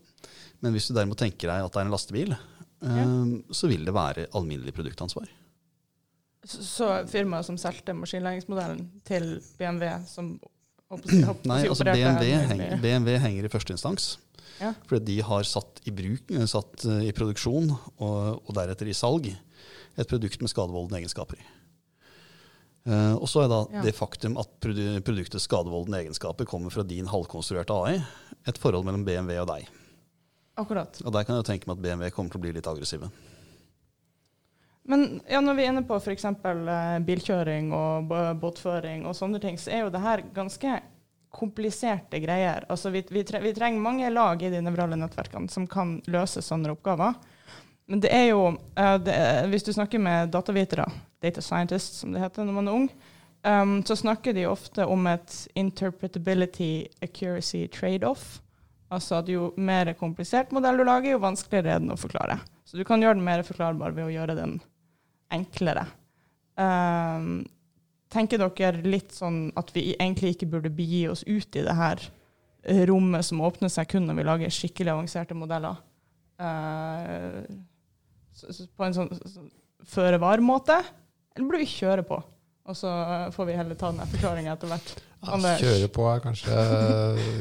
[0.61, 2.37] Men hvis du derimot tenker deg at det er en lastebil,
[2.85, 3.05] ja.
[3.05, 5.29] Ehm, så vil det være alminnelig produktansvar.
[6.44, 10.35] Så, så firmaet som solgte maskinlæringsmodellen til BMW, som
[11.49, 14.11] Nei, altså BMW, henger, BMW henger i første instans.
[14.61, 14.75] Ja.
[14.87, 18.94] Fordi de har satt i, bruk, eh, satt eh, i produksjon og, og deretter i
[18.94, 19.31] salg
[19.97, 21.41] et produkt med skadevoldende egenskaper.
[22.85, 23.83] Uh, og så er da Ja.
[23.83, 28.03] det faktum at produ produktets skadevoldende egenskaper kommer fra din halvkonstruerte AI,
[28.47, 29.69] et forhold mellom BMW og deg.
[30.57, 31.01] Akkurat.
[31.05, 33.09] Og der kan jeg tenke meg at BMW kommer til å bli litt aggressive.
[34.85, 36.25] Men ja, når vi er inne på f.eks.
[36.25, 40.81] Eh, bilkjøring og båtføring og sånne ting, så er jo det her ganske
[41.35, 42.67] kompliserte greier.
[42.69, 46.45] Altså, vi, vi, tre vi trenger mange lag i de nevrale nettverkene som kan løse
[46.45, 47.17] sånne oppgaver.
[47.90, 49.16] Men det er jo eh, det,
[49.53, 50.87] Hvis du snakker med datavitere,
[51.23, 52.88] data scientists som det heter når man er ung,
[53.44, 58.40] um, så snakker de ofte om et interpretability accuracy trade-off.
[58.92, 62.38] Altså at jo mer komplisert modell du lager, jo vanskeligere er den å forklare.
[62.64, 64.59] Så du kan gjøre den mer forklarbar ved å gjøre den
[65.33, 65.87] enklere.
[66.61, 67.42] Um,
[68.12, 72.05] tenker dere litt sånn at vi egentlig ikke burde begi oss ut i det her
[72.88, 75.81] rommet som åpner seg kun når vi lager skikkelig avanserte modeller?
[76.40, 77.42] Uh,
[78.42, 79.51] på en sånn, sånn
[79.88, 80.79] føre var-måte?
[81.35, 82.20] Eller burde vi kjøre på?
[82.64, 84.94] Og så eh, får vi heller ta den forklaringa etter hvert.
[85.25, 86.55] Ja, kjøre på er kanskje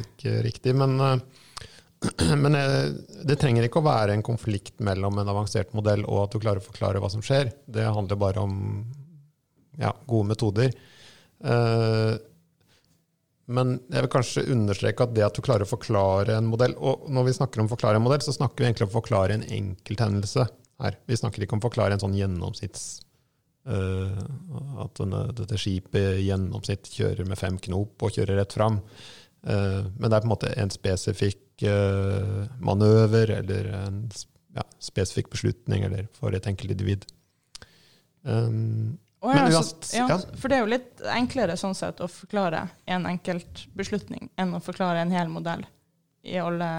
[0.01, 2.89] ikke riktig, men, eh, men eh,
[3.23, 6.59] det trenger ikke å være en konflikt mellom en avansert modell og at du klarer
[6.59, 7.53] å forklare hva som skjer.
[7.63, 8.59] Det handler bare om
[9.79, 10.75] ja, gode metoder.
[13.53, 17.09] Men jeg vil kanskje understreke at det at du klarer å forklare en modell Og
[17.11, 19.35] når vi snakker om å forklare en modell, så snakker vi egentlig om å forklare
[19.35, 20.45] en enkelthendelse
[20.85, 20.99] her.
[21.09, 23.01] Vi snakker ikke om å forklare en sånn gjennomsnitts
[23.63, 24.19] Uh,
[24.83, 28.81] At denne, dette skipet i gjennomsnitt kjører med fem knop og kjører rett fram.
[29.43, 34.01] Uh, men det er på en måte en spesifikk uh, manøver eller en
[34.55, 37.07] ja, spesifikk beslutning eller for et enkeltindivid.
[38.23, 39.63] Um, oh, ja, Men så,
[39.95, 40.19] ja.
[40.39, 44.63] For det er jo litt enklere sånn sett å forklare en enkelt beslutning enn å
[44.63, 45.65] forklare en hel modell
[46.23, 46.69] i alle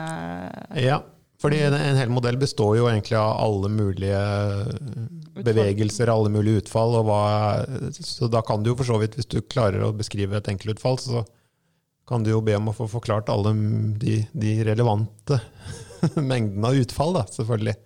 [0.80, 1.02] Ja,
[1.44, 4.20] fordi en, en hel modell består jo egentlig av alle mulige
[5.44, 6.96] bevegelser, alle mulige utfall.
[6.96, 7.20] Og hva,
[7.92, 10.96] så da kan du jo for så vidt, hvis du klarer å beskrive et enkeltutfall,
[11.02, 11.24] så
[12.08, 13.52] kan du jo be om å få forklart alle
[14.00, 15.36] de, de relevante
[16.32, 17.76] mengdene av utfall, da, selvfølgelig.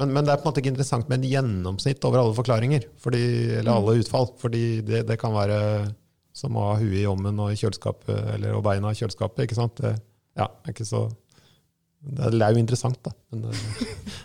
[0.00, 2.88] Men, men det er på en måte ikke interessant med en gjennomsnitt over alle forklaringer,
[3.04, 3.24] fordi,
[3.58, 4.30] eller alle utfall.
[4.40, 5.58] Fordi det, det kan være
[6.32, 9.44] som å ha huet i ommen og i kjøleskapet, eller og beina i kjøleskapet.
[9.44, 9.76] ikke sant?
[9.84, 9.92] Det,
[10.40, 11.10] ja, er ikke så
[12.02, 13.12] det er jo interessant, da.
[13.30, 13.58] Men det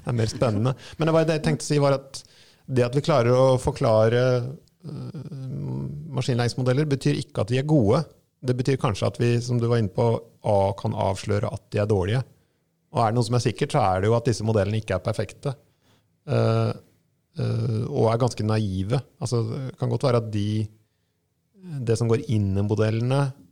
[0.09, 0.73] er mer spennende.
[0.97, 2.23] Men det, var det jeg tenkte å si, var at
[2.67, 5.83] det at vi klarer å forklare øh,
[6.17, 8.01] maskinlæringsmodeller, betyr ikke at de er gode.
[8.43, 10.09] Det betyr kanskje at vi, som du var inne på,
[10.79, 12.23] kan avsløre at de er dårlige.
[12.95, 14.97] Og er det noe som er sikkert, så er det jo at disse modellene ikke
[14.97, 15.55] er perfekte.
[16.27, 16.73] øh,
[17.39, 19.01] øh, og er ganske naive.
[19.21, 20.67] Altså, det kan godt være at de
[21.87, 23.46] Det som går inn i modellene, Eh,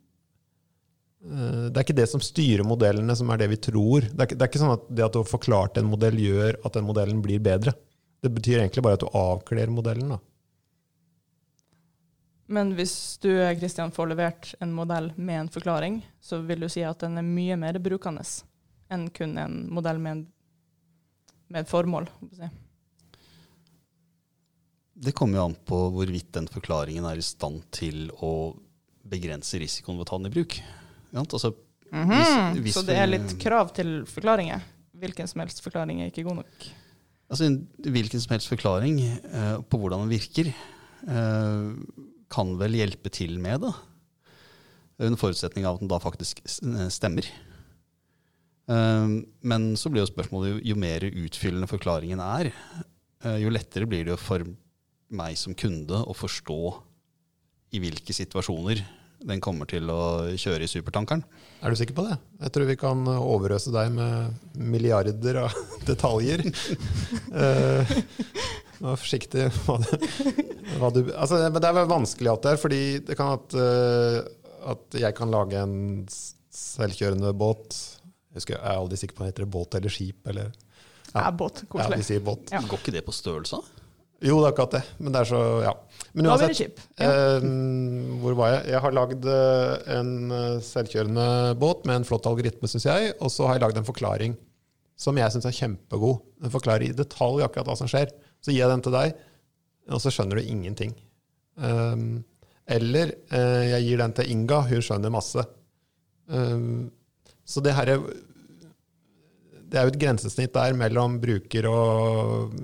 [1.26, 4.06] Det er ikke det som styrer modellene, som er det vi tror.
[4.06, 6.20] Det er ikke, det er ikke sånn at det at du har forklart en modell,
[6.22, 7.74] gjør at den modellen blir bedre.
[8.22, 10.14] Det betyr egentlig bare at du avkler modellen.
[10.14, 10.20] Da.
[12.46, 16.86] Men hvis du Christian, får levert en modell med en forklaring, så vil du si
[16.86, 18.26] at den er mye mer brukende
[18.94, 20.24] enn kun en modell med, en,
[21.50, 22.06] med et formål.
[22.38, 22.50] si.
[24.96, 28.54] Det kommer jo an på hvorvidt den forklaringen er i stand til å
[29.06, 30.60] begrense risikoen ved å ta den i bruk.
[31.16, 31.54] Ja, altså,
[31.92, 32.12] -hmm.
[32.12, 34.62] Hvis- hvis så det er litt krav til forklaringer?
[34.96, 36.72] Hvilken som helst forklaring er ikke god nok?
[37.30, 39.00] altså en hvilken som helst forklaring
[39.34, 40.54] uh, på hvordan den virker,
[41.08, 41.74] uh,
[42.30, 43.74] kan vel hjelpe til med det.
[45.00, 47.28] Under forutsetning av at den da faktisk eh, stemmer.
[48.72, 49.08] Eh,
[49.44, 52.54] men så blir jo spørsmålet jo, jo mer utfyllende forklaringen er,
[53.26, 54.46] eh, jo lettere blir det jo for
[55.16, 56.60] meg som kunde å forstå
[57.76, 58.82] i hvilke situasjoner
[59.26, 60.00] den kommer til å
[60.38, 61.24] kjøre i supertankeren.
[61.66, 62.18] Er du sikker på det?
[62.44, 65.56] Jeg tror vi kan overøse deg med milliarder av
[65.90, 66.44] detaljer.
[67.34, 67.96] uh,
[68.86, 69.92] Vær forsiktig hva du,
[70.82, 73.56] hva du altså, Men det er vel vanskelig alt det her, fordi det kan at,
[73.56, 74.20] uh,
[74.76, 75.78] at jeg kan lage en
[76.56, 77.78] selvkjørende båt.
[78.30, 80.22] Jeg, husker, jeg er aldri sikker på om det heter båt eller skip.
[80.32, 80.52] Eller,
[81.16, 81.64] Ja, båt.
[81.72, 82.52] ja, de vi sier båt.
[82.54, 82.62] Ja.
[82.68, 83.62] Går ikke det på størrelse?
[84.24, 84.84] Jo, det er akkurat det.
[85.00, 85.74] Men det er så Ja.
[86.16, 86.80] Men uansett.
[86.98, 87.10] Ja.
[87.10, 87.46] Eh,
[88.22, 88.72] hvor var jeg?
[88.72, 93.14] Jeg har lagd eh, en eh, selvkjørende båt med en flott algoritme, syns jeg.
[93.20, 94.38] Og så har jeg lagd en forklaring
[94.96, 96.22] som jeg syns er kjempegod.
[96.42, 98.14] Den forklarer i detalj akkurat hva som skjer.
[98.40, 99.18] Så gir jeg den til deg,
[99.92, 100.94] og så skjønner du ingenting.
[101.56, 102.24] Um,
[102.66, 105.44] eller eh, jeg gir den til Inga, hun skjønner masse.
[106.28, 106.88] Um,
[107.46, 108.00] så det her er
[109.66, 112.56] Det er jo et grensesnitt der mellom bruker og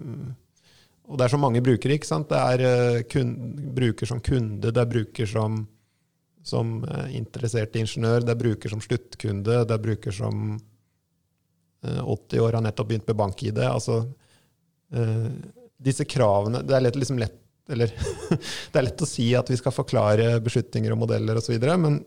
[1.12, 1.98] og det er så mange brukere.
[1.98, 2.32] ikke sant?
[2.32, 3.36] Det er eh, kun,
[3.76, 5.62] bruker som kunde, det er bruker som
[6.44, 10.56] som eh, interessert ingeniør, det er bruker som sluttkunde, det er bruker som
[11.86, 13.62] eh, 80 år har nettopp begynt med bank-ID.
[13.68, 14.02] Altså,
[14.94, 15.28] eh,
[15.82, 17.38] disse kravene Det er lett, liksom lett
[17.72, 17.94] eller
[18.72, 22.02] det er lett å si at vi skal forklare beslutninger og modeller osv., men, men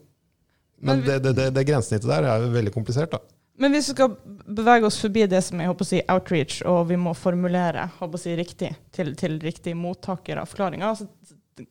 [0.85, 3.15] Men det, det, det, det grensesnittet der er jo veldig komplisert.
[3.15, 3.23] da.
[3.59, 4.17] Men hvis vi skal
[4.57, 8.19] bevege oss forbi det som er håper å si, outreach, og vi må formulere håper
[8.19, 11.07] å si, riktig til, til riktig mottaker av forklaringa, så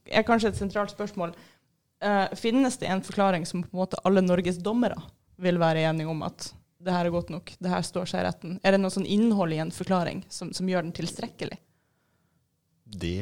[0.08, 4.24] er kanskje et sentralt spørsmål eh, Finnes det en forklaring som på en måte alle
[4.24, 4.96] Norges dommere
[5.44, 8.28] vil være enige om at det her er godt nok, det her står seg i
[8.28, 8.58] retten?
[8.64, 11.60] Er det noe sånn innhold i en forklaring som, som gjør den tilstrekkelig?
[12.94, 13.18] Det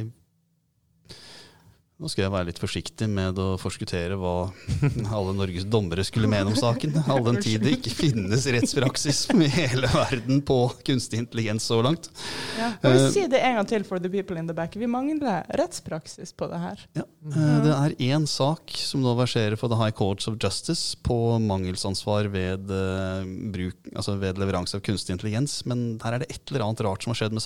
[2.02, 4.48] Nå skal jeg være litt forsiktig med å forskuttere hva
[5.16, 6.96] alle Norges dommere skulle mene om saken.
[7.06, 12.10] All den tid det ikke finnes rettspraksis i hele verden på kunstig intelligens så langt.
[12.58, 12.72] Ja.
[12.82, 14.74] Kan vi uh, si det en gang til for the people in the back?
[14.82, 16.82] Vi mangler rettspraksis på det her.
[16.98, 17.06] Ja.
[17.06, 21.20] uh, Det er én sak som nå verserer for The High Courts of Justice på
[21.46, 23.22] mangelsansvar ved, uh,
[23.54, 27.06] bruk, altså ved leveranse av kunstig intelligens, men her er det et eller annet rart
[27.06, 27.46] som har skjedd med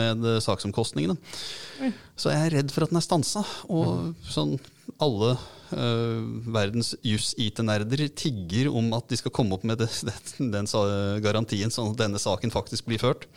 [0.00, 1.16] med saksomkostningene.
[2.20, 3.44] Så jeg er redd for at den er stansa.
[3.72, 4.56] Og sånn
[5.00, 6.20] alle uh,
[6.52, 9.88] verdens jus-IT-nerder tigger om at de skal komme opp med det,
[10.38, 10.70] den, den
[11.24, 13.28] garantien, sånn at denne saken faktisk blir ført.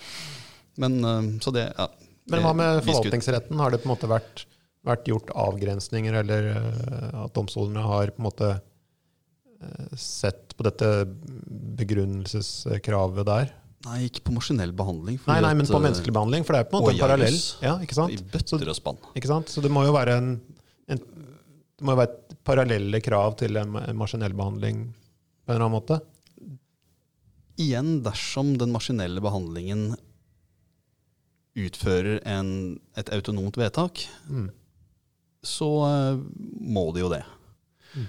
[0.81, 1.89] Men uh, så det, ja.
[2.31, 3.59] Men hva med forvaltningsretten?
[3.59, 4.45] Har det på en måte vært,
[4.87, 8.53] vært gjort avgrensninger, eller eh, at domstolene har på en måte
[9.99, 10.87] sett på dette
[11.79, 13.51] begrunnelseskravet der?
[13.83, 15.17] Nei, ikke på maskinell behandling.
[15.27, 17.39] Nei, nei, men på eh, menneskelig behandling, for det er på en måte en parallell.
[17.65, 19.01] Ja, ikke I bøtter og spann.
[19.19, 19.51] Ikke sant?
[19.51, 20.29] Så det må jo være en,
[20.87, 24.85] en det må jo være et parallelle krav til en, en maskinell behandling
[25.43, 25.99] på en eller annen måte.
[27.59, 29.91] Igjen, dersom den maskinelle behandlingen
[31.59, 34.47] utfører en, et autonomt vedtak, Mm.
[35.43, 36.21] så eh,
[36.63, 37.23] må det jo det.
[37.93, 38.07] Mm.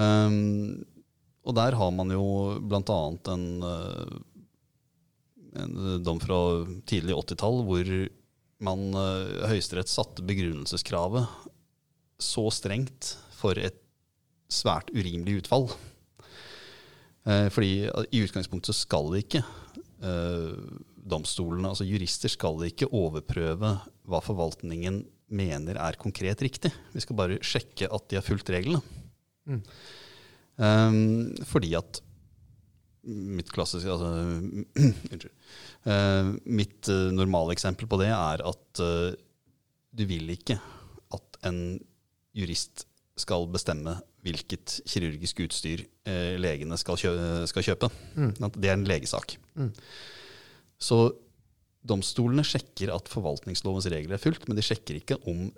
[0.00, 0.84] Um,
[1.44, 2.24] og der har man jo
[2.64, 4.16] blant annet en, eh,
[5.58, 6.38] en dom fra
[6.88, 7.92] tidlig 80-tall hvor
[8.62, 11.48] man uh, Høyesterett satte begrunnelseskravet
[12.20, 13.78] så strengt for et
[14.52, 15.70] svært urimelig utfall.
[17.28, 20.52] Eh, fordi eh, i utgangspunktet skal det ikke eh,
[21.10, 23.74] domstolene, altså jurister skal ikke overprøve
[24.10, 26.72] hva forvaltningen mener er konkret riktig.
[26.94, 28.80] Vi skal bare sjekke at de har fulgt reglene.
[29.46, 29.60] Mm.
[30.60, 30.96] Um,
[31.48, 32.02] fordi at
[33.06, 34.10] mitt klassiske altså,
[35.12, 35.32] Unnskyld.
[35.86, 39.10] Uh, mitt uh, normale eksempel på det er at uh,
[39.90, 40.58] du vil ikke
[41.16, 41.80] at en
[42.36, 42.84] jurist
[43.20, 47.14] skal bestemme hvilket kirurgisk utstyr uh, legene skal, kjø
[47.50, 47.90] skal kjøpe.
[48.16, 48.32] Mm.
[48.56, 49.36] Det er en legesak.
[49.56, 49.72] Mm.
[50.80, 51.00] Så
[51.80, 55.48] domstolene sjekker at forvaltningslovens regler er fulgt, men de sjekker ikke om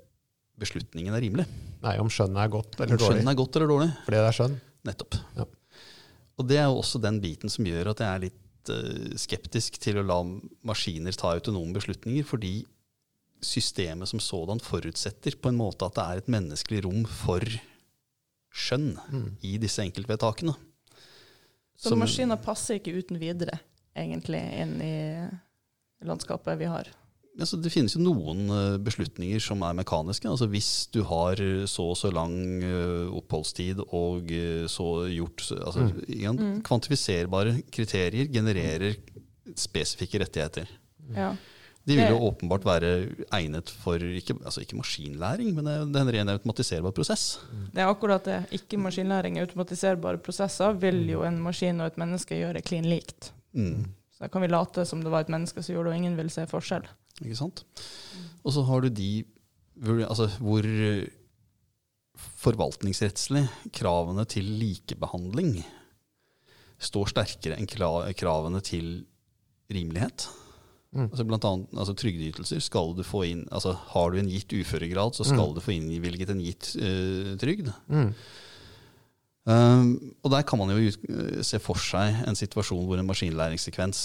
[0.63, 1.49] beslutningen er rimelig.
[1.83, 3.03] Nei, om skjønnet er godt Om dårlig.
[3.03, 3.91] skjønnet er godt eller dårlig.
[4.07, 4.57] Fordi det er skjønn.
[4.87, 5.19] Nettopp.
[5.39, 5.47] Ja.
[6.43, 9.79] Og det er jo også den biten som gjør at jeg er litt eh, skeptisk
[9.83, 10.17] til å la
[10.67, 12.65] maskiner ta autonome beslutninger, fordi
[13.43, 17.43] systemet som sådan forutsetter på en måte at det er et menneskelig rom for
[18.53, 19.29] skjønn Mm.
[19.43, 20.55] i disse enkeltvedtakene.
[21.79, 23.59] Så Som- maskiner passer ikke uten videre,
[23.97, 26.87] egentlig, inn i landskapet vi har.
[27.41, 30.29] Altså, det finnes jo noen eh, beslutninger som er mekaniske.
[30.29, 31.41] Altså, hvis du har
[31.71, 36.03] så og så lang eh, oppholdstid og eh, så gjort altså, Mm.
[36.09, 36.59] igjen, Mm.
[36.63, 38.95] Kvantifiserbare kriterier genererer
[39.57, 40.69] spesifikke rettigheter.
[41.17, 41.33] Ja.
[41.85, 42.91] De vil jo åpenbart være
[43.35, 47.41] egnet for ikke, altså ikke maskinlæring, men det er en ren automatiserbar prosess.
[47.75, 48.37] Det er akkurat det.
[48.55, 53.33] Ikke maskinlæring, automatiserbare prosesser vil jo en maskin og et menneske gjøre klin likt.
[53.57, 53.89] Mm.
[54.23, 56.17] Så da kan vi late som det var et menneske som gjorde det, og ingen
[56.17, 56.85] vil se forskjell.
[57.25, 57.65] Ikke sant?
[58.47, 59.09] Og så har du de
[60.07, 61.09] altså, hvor eh,
[62.43, 65.57] forvaltningsrettslig kravene til likebehandling
[66.83, 68.93] står sterkere enn kravene til
[69.73, 70.29] rimelighet.
[70.93, 71.07] Mm.
[71.09, 75.15] Altså blant annet altså trygdeytelser skal du få inn altså Har du en gitt uføregrad,
[75.17, 75.55] så skal Mm.
[75.57, 77.73] du få innvilget en gitt uh, trygd.
[77.89, 78.13] Mm.
[79.43, 84.03] Um, og der kan man jo eh, se for seg en situasjon hvor en maskinlæringssekvens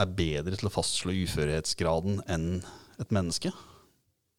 [0.00, 2.46] er bedre til å fastslå uførhetsgraden enn
[3.00, 3.52] et menneske.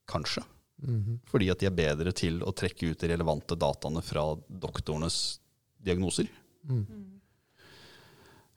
[0.09, 0.41] Kanskje.
[0.81, 1.19] Mhm.
[1.29, 5.37] Fordi at de er bedre til å trekke ut de relevante dataene fra doktorenes
[5.85, 6.29] diagnoser.
[6.67, 6.85] Mm.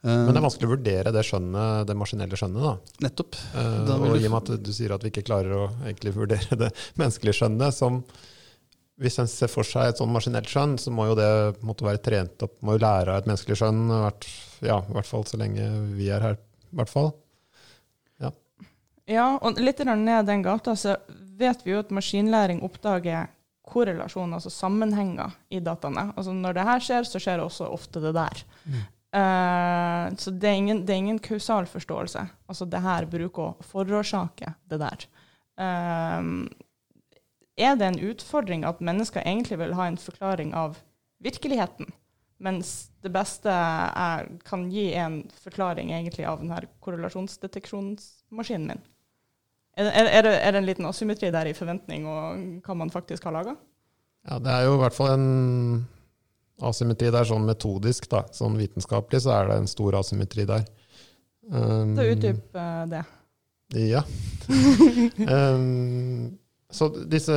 [0.00, 2.64] Um, Men det er vanskelig å vurdere det skjønnet, det maskinelle skjønnet.
[2.64, 2.74] da.
[3.04, 3.36] Nettopp.
[3.52, 6.56] Uh, og i og med at du sier at vi ikke klarer å egentlig vurdere
[6.56, 6.70] det
[7.00, 8.00] menneskelige skjønnet som
[9.00, 11.30] Hvis en ser for seg et sånn maskinelt skjønn, så må jo det
[11.64, 13.80] måtte være trent opp, må jo lære av et menneskelig skjønn,
[14.66, 16.40] ja, i hvert fall så lenge vi er her.
[16.70, 17.12] I hvert fall.
[19.10, 20.94] Ja, og litt ned den gata så
[21.40, 23.30] vet vi jo at maskinlæring oppdager
[23.70, 26.10] korrelasjoner, altså sammenhenger, i dataene.
[26.18, 28.42] Altså når det her skjer, så skjer også ofte det der.
[29.10, 32.24] Eh, så det er, ingen, det er ingen kausal forståelse.
[32.50, 35.06] Altså det her bruker å forårsake det der.
[35.58, 36.30] Eh,
[37.58, 40.78] er det en utfordring at mennesker egentlig vil ha en forklaring av
[41.24, 41.90] virkeligheten,
[42.40, 48.84] mens det beste er, kan gi en forklaring egentlig av denne korrelasjonsdeteksjonsmaskinen min?
[49.80, 53.28] Er er, det, er det en liten asymmetri der i forventning og hva man faktisk
[53.28, 53.54] har laga?
[54.28, 55.28] Ja, det er jo i hvert fall en
[56.60, 58.26] asymmetri der, sånn metodisk, da.
[58.36, 60.66] Sånn vitenskapelig så er det en stor asymmetri der.
[61.48, 63.04] Um, Så utdyp uh, det.
[63.80, 64.02] Ja.
[65.54, 66.36] um,
[66.70, 67.34] så disse,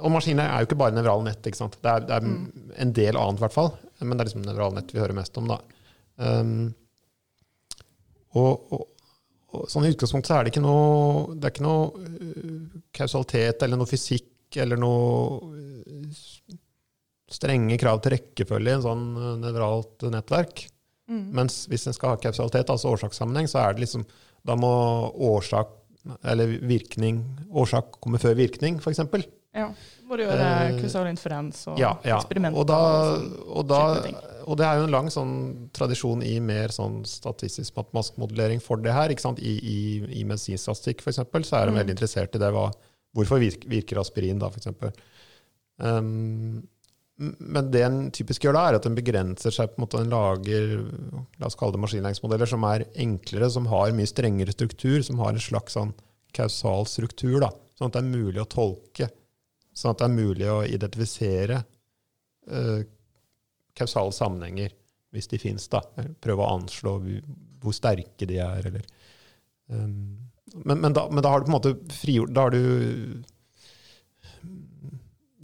[0.00, 1.46] og maskiner er jo ikke bare nevrale nett.
[1.48, 1.78] ikke sant?
[1.80, 2.72] Det er, det er Mm.
[2.84, 3.70] en del annet, i hvert fall.
[4.00, 5.48] Men det er liksom nevrale nett vi hører mest om.
[5.48, 5.58] da.
[6.18, 6.74] Um,
[8.34, 8.84] og, og,
[9.54, 13.62] og sånn I utgangspunktet så er det ikke noe, det er ikke noe uh, kausalitet
[13.64, 16.58] eller noe fysikk eller noe uh,
[17.34, 20.66] strenge krav til rekkefølge i en sånn uh, nevralt nettverk.
[21.10, 21.24] Mm.
[21.36, 24.06] Mens hvis en skal ha kausalitet, altså årsakssammenheng, så er det liksom
[24.44, 24.68] Da må
[25.24, 25.70] årsak
[26.24, 29.00] eller virkning Årsak kommer før virkning, f.eks.
[29.54, 29.68] Ja.
[30.04, 32.16] Må du gjøre Eh, kausal inferens og Ja, ja.
[32.18, 32.58] eksperimenter.
[32.60, 32.78] Og, da,
[33.16, 34.16] sånn og, da, ting.
[34.44, 35.34] og det er jo en lang sånn
[35.72, 39.14] tradisjon i mer sånn statistisk matematisk modellering for det her.
[39.14, 39.76] I, i,
[40.20, 41.22] i medisinstatistikk f.eks.
[41.48, 41.78] så er de Mm.
[41.80, 42.50] veldig interessert i det.
[42.52, 42.66] Hva,
[43.14, 44.92] hvorfor virker, virker aspirin, da, f.eks.
[45.78, 46.62] Um,
[47.16, 50.10] men det en typisk gjør da, er at en begrenser seg på en måte, en
[50.10, 50.72] lager
[51.38, 55.34] la oss kalle det maskinlæringsmodeller som er enklere, som har mye strengere struktur, som har
[55.34, 55.92] en slags sånn
[56.34, 57.38] kausal struktur.
[57.44, 59.08] da, Sånn at det er mulig å tolke.
[59.74, 61.60] Sånn at det er mulig å identifisere
[62.50, 62.82] eh,
[63.78, 64.74] kausale sammenhenger,
[65.14, 65.68] hvis de fins.
[65.70, 68.86] Prøve å anslå hvor, sterke de er, eller
[69.70, 70.18] um,
[70.54, 73.22] men, men, da, men da har du på en måte frigjort Da har du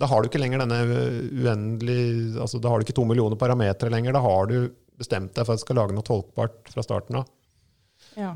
[0.01, 0.81] Da har du ikke lenger denne
[1.29, 4.17] uendelig altså Da har du ikke to millioner parametere lenger.
[4.17, 4.57] Da har du
[5.01, 7.29] bestemt deg for at du skal lage noe tolkbart fra starten av.
[8.17, 8.35] Ja.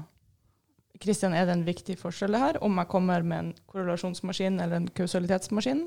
[1.01, 4.91] Kristian, er det en viktig forskjell her, om jeg kommer med en korrelasjonsmaskin eller en
[4.97, 5.83] kausalitetsmaskin?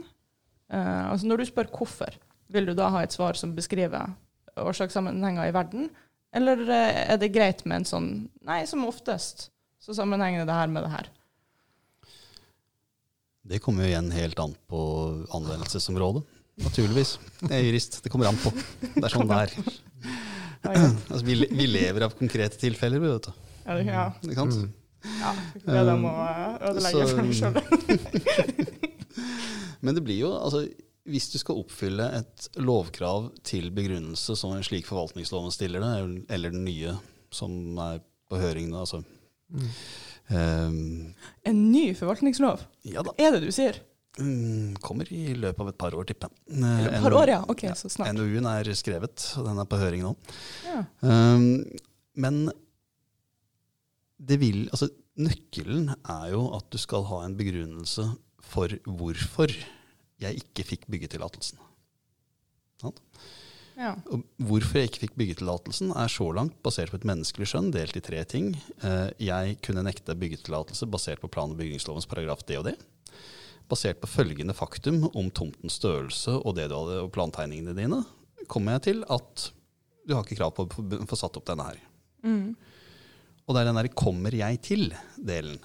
[0.74, 2.18] Eh, altså når du spør hvorfor,
[2.54, 4.14] vil du da ha et svar som beskriver
[4.60, 5.90] årsakssammenhenger i verden?
[6.36, 8.10] Eller eh, er det greit med en sånn
[8.48, 9.50] Nei, som oftest
[9.84, 11.10] så sammenhenger det her med det her.
[13.48, 14.80] Det kommer jo igjen helt an på
[15.38, 16.24] anvendelsesområdet.
[16.66, 17.16] Naturligvis.
[17.46, 18.00] Jeg er jurist.
[18.04, 18.52] Det kommer an på.
[18.96, 19.52] Det er sånn det er.
[20.68, 23.36] Altså, vi, vi lever av konkrete tilfeller, vet du.
[23.64, 24.02] Ja, det- ja.
[24.26, 24.56] Ikke sant?
[24.58, 24.74] Mm.
[25.22, 25.30] ja.
[25.64, 28.68] det er det å eh, ødelegge for meg sjøl.
[29.86, 30.64] Men det blir jo, altså,
[31.08, 35.94] hvis du skal oppfylle et lovkrav til begrunnelse som en slik forvaltningsloven stiller det,
[36.36, 36.98] eller den nye
[37.32, 37.54] som
[37.86, 39.04] er på høring nå, altså
[39.48, 39.64] Mm.
[40.30, 41.14] Ehm,
[41.48, 42.66] En ny forvaltningslov?
[42.88, 43.14] Ja da.
[43.22, 43.80] Er det du sier?
[44.18, 46.62] Mm, kommer i løpet av et par år, tipper jeg.
[46.90, 47.42] Et par år, ja.
[47.54, 47.76] Ok, ja.
[47.78, 48.16] så snart.
[48.18, 50.14] NOU-en er skrevet, og den er på høring nå.
[50.66, 50.80] Ja.
[51.06, 51.62] Um,
[52.18, 52.48] men
[54.18, 54.90] det vil Altså,
[55.22, 58.08] nøkkelen er jo at du skal ha en begrunnelse
[58.42, 59.54] for hvorfor
[60.22, 61.62] jeg ikke fikk byggetillatelsen.
[63.78, 63.92] Ja.
[64.42, 68.02] Hvorfor jeg ikke fikk byggetillatelsen, er så langt basert på et menneskelig skjønn, delt i
[68.02, 68.56] tre ting.
[68.82, 72.76] Eh, Jeg kunne nekte byggetillatelse basert på plan- og bygningslovens paragraf det og det.
[73.70, 78.04] Basert på følgende faktum om tomtens størrelse og, det du hadde, og plantegningene dine,
[78.48, 79.52] kommer jeg til at
[80.08, 81.78] du har ikke krav på å få- satt opp denne her.
[82.24, 82.56] Mm.
[83.48, 85.60] Og det er den der 'kommer jeg til'-delen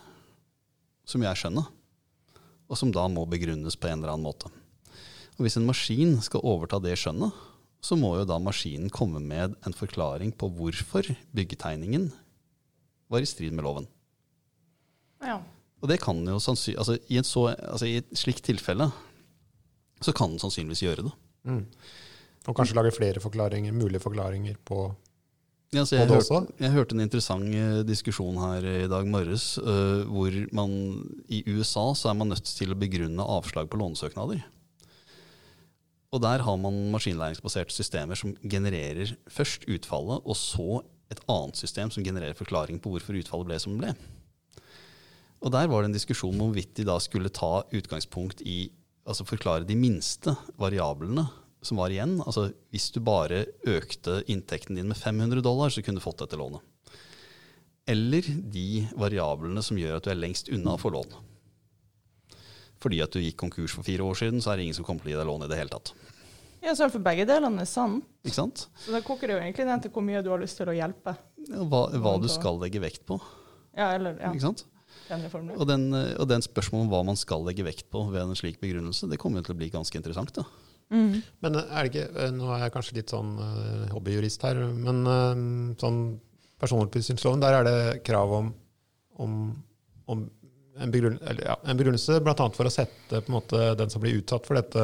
[1.07, 1.67] som jeg skjønner,
[2.69, 4.51] og som da må begrunnes på en eller annen måte.
[5.39, 7.33] Og hvis en maskin skal overta det skjønnet,
[7.83, 12.11] så må jo da maskinen komme med en forklaring på hvorfor byggetegningen
[13.13, 13.91] var i strid med loven.
[15.25, 15.41] ja.
[15.83, 18.87] Og det kan jo sannsynlig, altså i, en så, altså I et slikt tilfelle
[20.03, 21.15] så kan den sannsynligvis gjøre det.
[21.51, 21.65] Mm.
[22.47, 24.85] Og kanskje lage flere forklaringer, mulige forklaringer på
[25.73, 26.55] Ja, så jeg, det hørte, også?
[26.61, 30.75] jeg hørte en interessant eh, diskusjon her i dag morges, uh, hvor man
[31.33, 34.43] i USA så er man nødt til å begrunne avslag på lånesøknader.
[36.13, 40.83] Og der har man maskinlæringsbaserte systemer som genererer først utfallet, og så
[41.13, 43.95] et annet system som genererer forklaring på hvorfor utfallet ble som det ble.
[45.43, 48.71] Og der var det en diskusjon om hvorvidt de da skulle ta utgangspunkt i
[49.03, 50.31] Altså forklare de minste
[50.63, 51.25] variablene
[51.67, 52.21] som var igjen.
[52.23, 56.39] Altså hvis du bare økte inntekten din med 500 dollar, så kunne du fått dette
[56.39, 56.63] lånet.
[57.91, 61.17] Eller de variablene som gjør at du er lengst unna å få lån.
[62.83, 65.05] Fordi at du gikk konkurs for fire år siden, så er det ingen som kommer
[65.05, 65.93] til å gi deg lån i det hele tatt.
[66.63, 68.07] Ja, så for begge delene er sant.
[68.23, 68.67] Ikke sant?
[68.79, 70.75] Så det koker det jo egentlig ned til hvor mye du har lyst til å
[70.77, 71.15] hjelpe.
[71.51, 73.19] Hva, hva du skal legge vekt på.
[73.75, 74.31] Ja, eller, ja.
[74.31, 74.67] Ikke sant?
[75.13, 78.39] Og den, eh, og den spørsmålet om hva man skal legge vekt på ved en
[78.39, 80.35] slik begrunnelse, det kommer jo til å bli ganske interessant.
[80.37, 80.47] da.
[80.93, 81.23] Mm.
[81.41, 85.01] Men er det ikke, eh, nå er jeg kanskje litt sånn eh, hobbyjurist her, men
[85.09, 85.43] eh,
[85.81, 86.01] sånn
[86.63, 88.53] personopplysningsloven, der er det krav om,
[89.25, 89.39] om,
[90.13, 90.27] om
[90.81, 92.49] en, begrunn, eller, ja, begrunnelse bl.a.
[92.57, 94.81] for å sette måte, den som blir utsatt for dette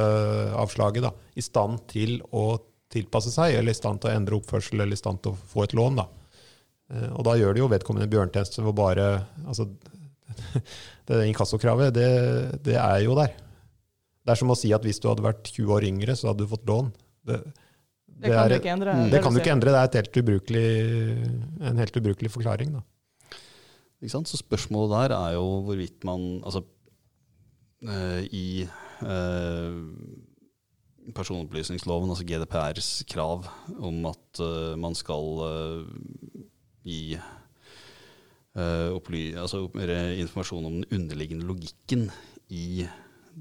[0.58, 2.58] avslaget, da, i stand til å
[2.92, 5.64] tilpasse seg, eller i stand til å endre oppførsel, eller i stand til å få
[5.64, 5.96] et lån.
[6.00, 6.06] Da.
[6.92, 9.08] Eh, Og da gjør det jo vedkommende bjørntjeneste å bare
[9.46, 9.68] altså,
[11.08, 12.08] Det inkassokravet, det,
[12.64, 13.32] det er jo der.
[14.24, 16.44] Det er som å si at hvis du hadde vært 20 år yngre, så hadde
[16.44, 16.90] du fått lån.
[17.24, 17.38] Det,
[18.18, 18.92] Det kan er- du ikke endre.
[18.98, 19.10] Mm.
[19.10, 19.72] det kan du ikke endre.
[19.72, 20.66] Det er helt ubrukelig,
[21.70, 22.72] en helt ubrukelig forklaring.
[22.76, 22.82] Da.
[24.06, 26.62] Så spørsmålet der er jo hvorvidt man Altså
[27.82, 28.62] eh, i
[29.02, 29.74] eh,
[31.14, 35.84] personopplysningsloven, altså GDPRs krav om at eh, man skal
[36.84, 37.18] gi
[38.58, 39.68] opply, altså,
[40.18, 42.08] informasjon om den underliggende logikken
[42.50, 42.86] i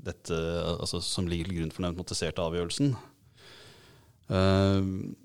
[0.06, 0.36] dette
[0.78, 2.92] altså, som ligger til grunn for den automatiserte avgjørelsen.
[4.30, 5.16] Uh,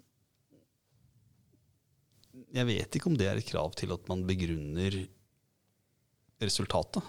[2.53, 4.97] jeg vet ikke om det er et krav til at man begrunner
[6.43, 7.03] resultatet.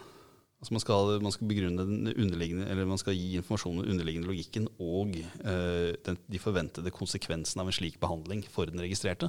[0.64, 3.96] Altså man, skal, man skal begrunne den underliggende, eller man skal gi informasjon om den
[3.98, 9.28] underliggende logikken og uh, den, de forventede konsekvensene av en slik behandling for den registrerte.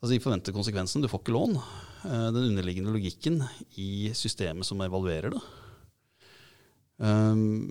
[0.00, 1.56] Altså De forventede konsekvensene, du får ikke lån.
[2.04, 3.40] Uh, den underliggende logikken
[3.80, 5.40] i systemet som evaluerer det.
[7.00, 7.70] Um,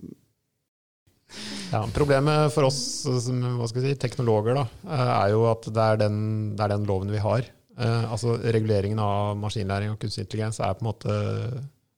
[1.70, 3.40] Ja, problemet for oss som
[3.70, 6.16] si, teknologer da, eh, er jo at det er den,
[6.58, 7.46] det er den loven vi har.
[7.78, 11.18] Eh, altså Reguleringen av maskinlæring og kunstig intelligens er på en måte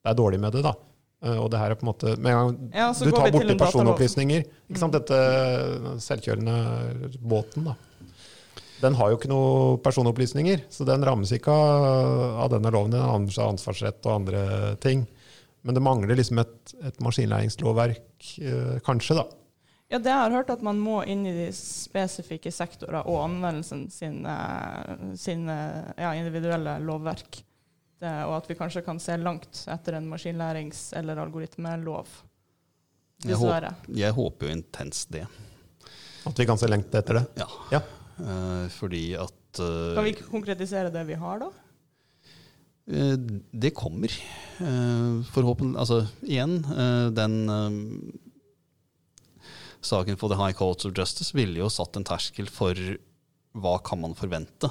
[0.02, 0.64] det er dårlig med det.
[0.66, 0.74] da.
[1.22, 3.56] Eh, og det her er på en måte, Med en gang Ja, du tar borti
[3.58, 4.98] personopplysninger ikke sant, Mm.
[4.98, 7.76] Dette selvkjørende båten, da.
[8.82, 12.90] Den har jo ikke noe personopplysninger, så den rammes ikke av, denne loven.
[12.90, 15.06] Den rammes av ansvarsrett og andre ting.
[15.62, 18.02] Men det mangler liksom et, et maskinlæringslovverk,
[18.42, 19.24] eh, kanskje, da.
[19.92, 23.84] Ja, det jeg har hørt at man må inn i de spesifikke sektorer og anvendelsen
[23.92, 24.36] sine,
[25.20, 25.56] sine
[26.00, 27.42] ja, individuelle lovverk.
[28.00, 32.08] Det, og at vi kanskje kan se langt etter en maskinlærings- eller algoritmelov.
[33.22, 35.26] jeg, håper, jeg håper jo intenst det.
[36.26, 37.26] At vi kan se lengt etter det.
[37.42, 37.50] Ja.
[37.76, 37.82] Ja.
[38.16, 41.52] Uh, fordi at uh, Kan vi konkretisere det vi har, da?
[42.88, 43.14] Uh,
[43.52, 44.10] Det kommer.
[44.62, 47.78] Eh, Forhåpentlig Altså, igjen, eh, den eh,
[49.86, 52.78] saken for The High Courts of Justice ville jo satt en terskel for
[53.52, 54.70] hva kan man forvente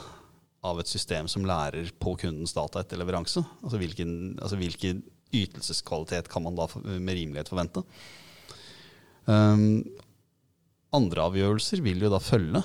[0.65, 3.41] av et system som lærer på kundens data etter leveranse.
[3.61, 5.01] Altså hvilken, altså hvilken
[5.31, 7.83] ytelseskvalitet kan man da med rimelighet forvente.
[9.25, 9.83] Um,
[10.91, 12.61] andre avgjørelser vil jo da følge,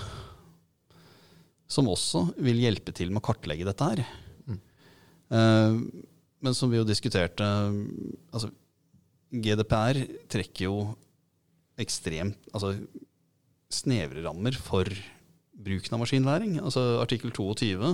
[1.71, 4.05] som også vil hjelpe til med å kartlegge dette her.
[5.35, 5.79] Eh,
[6.47, 7.43] men som vi jo diskuterte
[8.31, 8.53] altså,
[9.35, 9.99] GDPR
[10.31, 10.77] trekker jo
[11.81, 12.75] ekstremt altså,
[13.73, 14.89] snevre rammer for
[15.67, 16.59] bruken av maskinlæring.
[16.61, 17.91] Altså artikkel 22.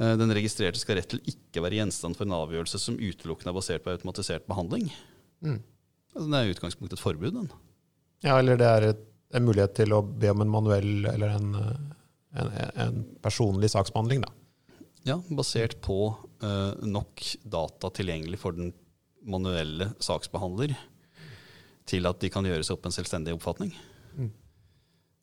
[0.00, 3.58] eh, Den registrerte skal rett til ikke være gjenstand for en avgjørelse som utelukkende er
[3.60, 4.90] basert på automatisert behandling.
[5.44, 5.60] Mm.
[6.14, 7.32] Altså, det er i utgangspunktet et forbud.
[7.36, 7.48] Den.
[8.26, 9.06] Ja, eller det er et,
[9.36, 11.54] en mulighet til å be om en manuell eller en,
[12.34, 12.54] en,
[12.84, 14.34] en personlig saksbehandling, da.
[15.06, 16.10] Ja, basert på
[16.44, 18.74] uh, nok data tilgjengelig for den
[19.24, 20.74] manuelle saksbehandler
[21.90, 23.72] til at de kan gjøre seg opp en selvstendig oppfatning.
[24.16, 24.30] Mm.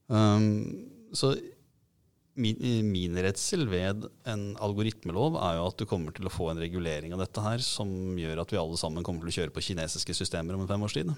[0.08, 0.50] Um,
[1.16, 1.34] så
[2.38, 2.60] min,
[2.92, 7.16] min redsel ved en algoritmelov er jo at du kommer til å få en regulering
[7.16, 7.90] av dette her som
[8.20, 10.86] gjør at vi alle sammen kommer til å kjøre på kinesiske systemer om en fem
[10.86, 11.12] års tid.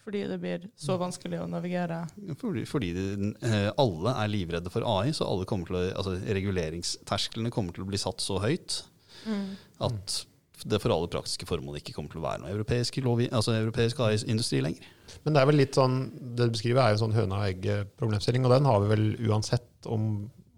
[0.00, 2.00] Fordi det blir så vanskelig å navigere.
[2.40, 3.04] Fordi, fordi det,
[3.46, 7.84] eh, alle er livredde for AI, så alle kommer til å, altså reguleringstersklene kommer til
[7.84, 8.80] å bli satt så høyt
[9.84, 10.22] at
[10.68, 14.02] det for alle praktiske formål ikke kommer til å være noe europeisk, lov, altså europeisk
[14.04, 14.88] AI-industri lenger.
[15.24, 15.96] Men det er vel litt sånn,
[16.36, 19.06] det du beskriver er jo en sånn høna og egg-problemstilling, og den har vi vel
[19.30, 20.08] uansett om,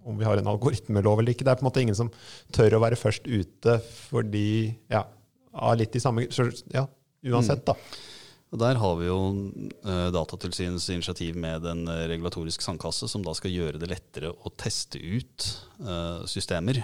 [0.04, 1.46] om vi har en algoritmelov eller ikke.
[1.46, 2.12] Det er på en måte ingen som
[2.54, 3.78] tør å være først ute
[4.10, 5.06] fordi, ja,
[5.52, 6.26] av litt i samme
[6.72, 6.86] Ja,
[7.28, 7.76] uansett, da.
[8.52, 9.18] Og Der har vi jo
[9.88, 14.52] eh, Datatilsynets initiativ med en eh, regulatorisk sandkasse, som da skal gjøre det lettere å
[14.60, 15.46] teste ut
[15.80, 16.82] eh, systemer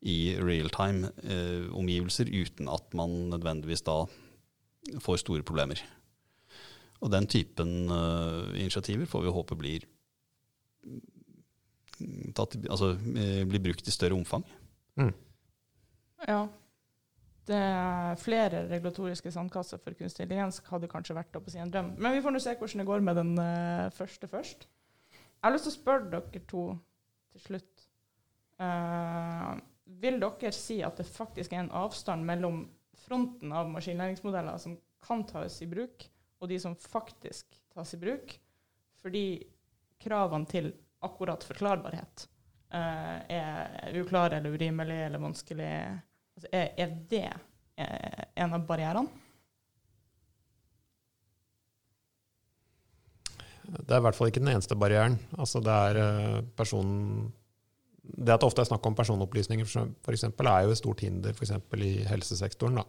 [0.00, 4.02] i realtime eh, omgivelser uten at man nødvendigvis da
[5.04, 5.82] får store problemer.
[7.00, 9.84] Og den typen eh, initiativer får vi håpe blir,
[10.84, 14.44] mm, tatt, altså, eh, blir brukt i større omfang.
[16.28, 16.46] Ja.
[17.48, 21.72] Det er flere regulatoriske sandkasser for kunstig intelligens hadde kanskje vært oppe å si en
[21.72, 21.94] drøm.
[21.98, 24.68] Men vi får nå se hvordan det går med den eh, første først.
[25.10, 26.64] Jeg har lyst til å spørre dere to
[27.32, 27.86] til slutt.
[28.60, 29.50] Eh,
[29.98, 32.62] vil dere si at det faktisk er en avstand mellom
[33.06, 36.04] fronten av maskinlæringsmodeller som kan tas i bruk,
[36.40, 38.34] og de som faktisk tas i bruk,
[39.00, 39.24] fordi
[40.00, 40.70] kravene til
[41.04, 42.26] akkurat forklarbarhet
[42.74, 45.72] uh, er uklare eller urimelige eller vanskelig?
[46.36, 47.26] Altså, er, er det
[47.80, 49.26] eh, en av barrierene?
[53.70, 55.18] Det er i hvert fall ikke den eneste barrieren.
[55.38, 56.00] Altså det er
[56.58, 57.28] personen...
[57.28, 57.39] person...
[58.02, 59.66] Det at det ofte er snakk om personopplysninger,
[60.04, 61.52] f.eks., er jo et stort hinder f.eks.
[61.76, 62.80] i helsesektoren.
[62.80, 62.84] da.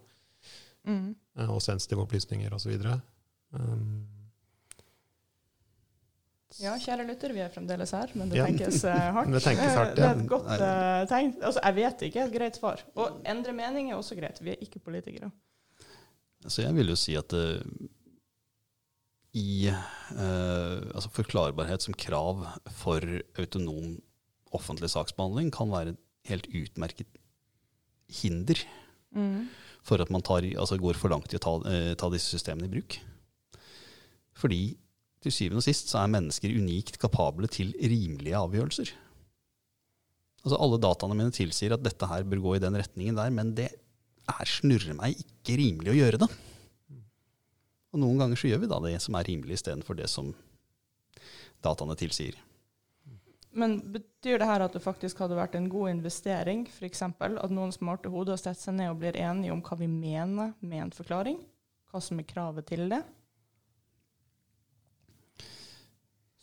[0.88, 1.16] Mm.
[1.38, 2.74] Eh, Og sensitive opplysninger osv.
[3.54, 4.08] Um,
[6.60, 8.46] Ja, kjære lytter, vi er fremdeles her, men det Ja.
[8.46, 9.32] tenkes eh, hardt.
[9.32, 11.32] Det tenkes hardt, Det er et godt uh, tegn.
[11.42, 12.84] Altså, jeg vet ikke, et greit svar.
[12.96, 14.42] Og endre mening er også greit.
[14.44, 15.32] Vi er ikke politikere.
[16.48, 17.62] Så jeg vil jo si at uh,
[19.34, 22.44] i uh, altså forklarbarhet som krav
[22.82, 23.00] for
[23.40, 23.96] autonom
[24.56, 27.20] offentlig saksbehandling kan være et helt utmerket
[28.22, 28.60] hinder
[29.84, 32.70] for at man tar, altså går for langt i å ta, eh, ta disse systemene
[32.70, 33.00] i bruk.
[34.38, 34.62] Fordi
[35.22, 38.92] til syvende og sist så er mennesker unikt kapable til rimelige avgjørelser.
[40.42, 43.54] Altså Alle dataene mine tilsier at dette her bør gå i den retningen der, men
[43.58, 46.30] det er snurrer meg ikke rimelig å gjøre det.
[47.92, 50.32] Og noen ganger så gjør vi da det som er rimelig, istedenfor det som
[51.62, 52.38] dataene tilsier.
[53.52, 57.02] Men betyr det her at det faktisk hadde vært en god investering, f.eks.
[57.04, 60.86] at noen smarte hoder setter seg ned og blir enige om hva vi mener med
[60.86, 61.42] en forklaring?
[61.92, 63.02] Hva som er kravet til det?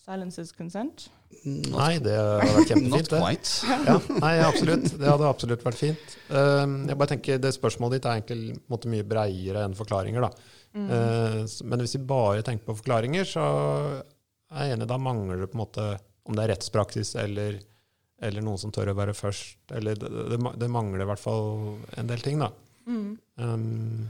[0.08, 1.08] Silence is consent.
[1.44, 3.72] nei, det hadde vært kjempefint, Not quite.
[3.88, 4.86] Ja, nei, absolutt.
[4.96, 6.14] Det hadde absolutt vært fint.
[6.32, 10.28] Um, jeg bare tenker, Det spørsmålet ditt er egentlig mye breiere enn forklaringer.
[10.28, 10.54] da.
[10.78, 11.48] Mm.
[11.64, 13.44] men hvis vi bare tenker på forklaringer, så
[14.52, 15.86] er jeg enig, da mangler det på en måte
[16.28, 17.58] Om det er rettspraksis eller,
[18.20, 19.60] eller noen som tør å være først.
[19.78, 22.42] eller Det, det, det mangler i hvert fall en del ting.
[22.42, 22.52] da.
[22.88, 24.08] Um,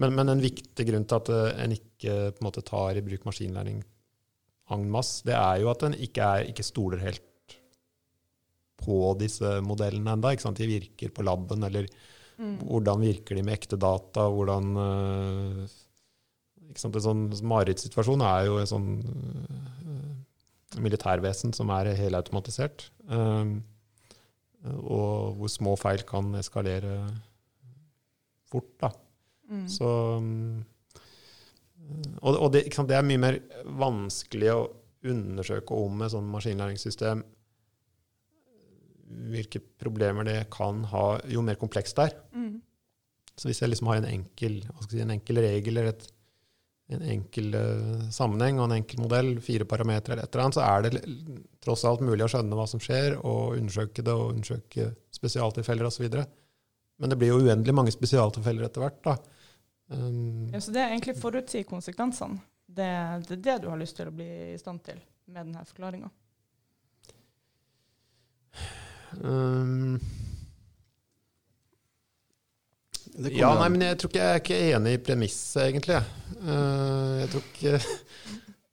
[0.00, 3.04] men, men en viktig grunn til at eh, en ikke på en måte tar i
[3.04, 3.82] bruk maskinlæring
[4.74, 7.56] en masse, det er jo at en ikke, er, ikke stoler helt
[8.80, 10.32] på disse modellene enda.
[10.34, 11.88] De virker på laben, eller
[12.36, 14.28] hvordan virker de med ekte data?
[14.28, 14.76] hvordan...
[14.76, 15.80] Uh,
[16.70, 16.96] ikke sant?
[16.96, 20.13] En sånn marerittsituasjon er jo en sånn øh,
[20.82, 22.88] militærvesen som er helautomatisert.
[23.08, 23.62] Um,
[24.64, 27.02] og hvor små feil kan eskalere
[28.50, 28.70] fort.
[28.80, 28.90] da.
[29.68, 30.64] Så um,
[32.22, 32.88] Og, og det, sant?
[32.88, 33.36] det er mye mer
[33.76, 34.60] vanskelig å
[35.04, 37.20] undersøke om et sånn maskinlæringssystem
[39.30, 42.14] hvilke problemer det kan ha, jo mer komplekst det er.
[43.36, 46.06] Så hvis jeg liksom har en enkel, si, en enkel regel eller et,
[46.92, 50.64] en enkel eh, sammenheng og en enkel modell, fire parametere eller et eller annet, så
[50.66, 54.90] er det tross alt mulig å skjønne hva som skjer, og undersøke det, og undersøke
[55.14, 56.08] spesialtilfeller osv.
[57.00, 59.00] Men det blir jo uendelig mange spesialtilfeller etter hvert.
[59.06, 59.16] da.
[59.94, 62.42] Um, Ja, så det er egentlig forutsi konsekvensene.
[62.74, 62.90] Det,
[63.28, 66.10] det er det du har lyst til å bli i stand til med denne forklaringa.
[69.24, 69.96] um,
[73.14, 75.98] Ja, nei, men jeg tror ikke jeg er ikke enig i premisset, egentlig.
[76.40, 77.74] Eh, jeg, tror ikke,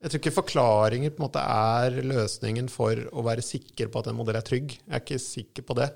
[0.01, 4.09] jeg tror ikke forklaringer på en måte er løsningen for å være sikker på at
[4.09, 4.73] en modell er trygg.
[4.79, 5.91] Jeg er ikke sikker på det.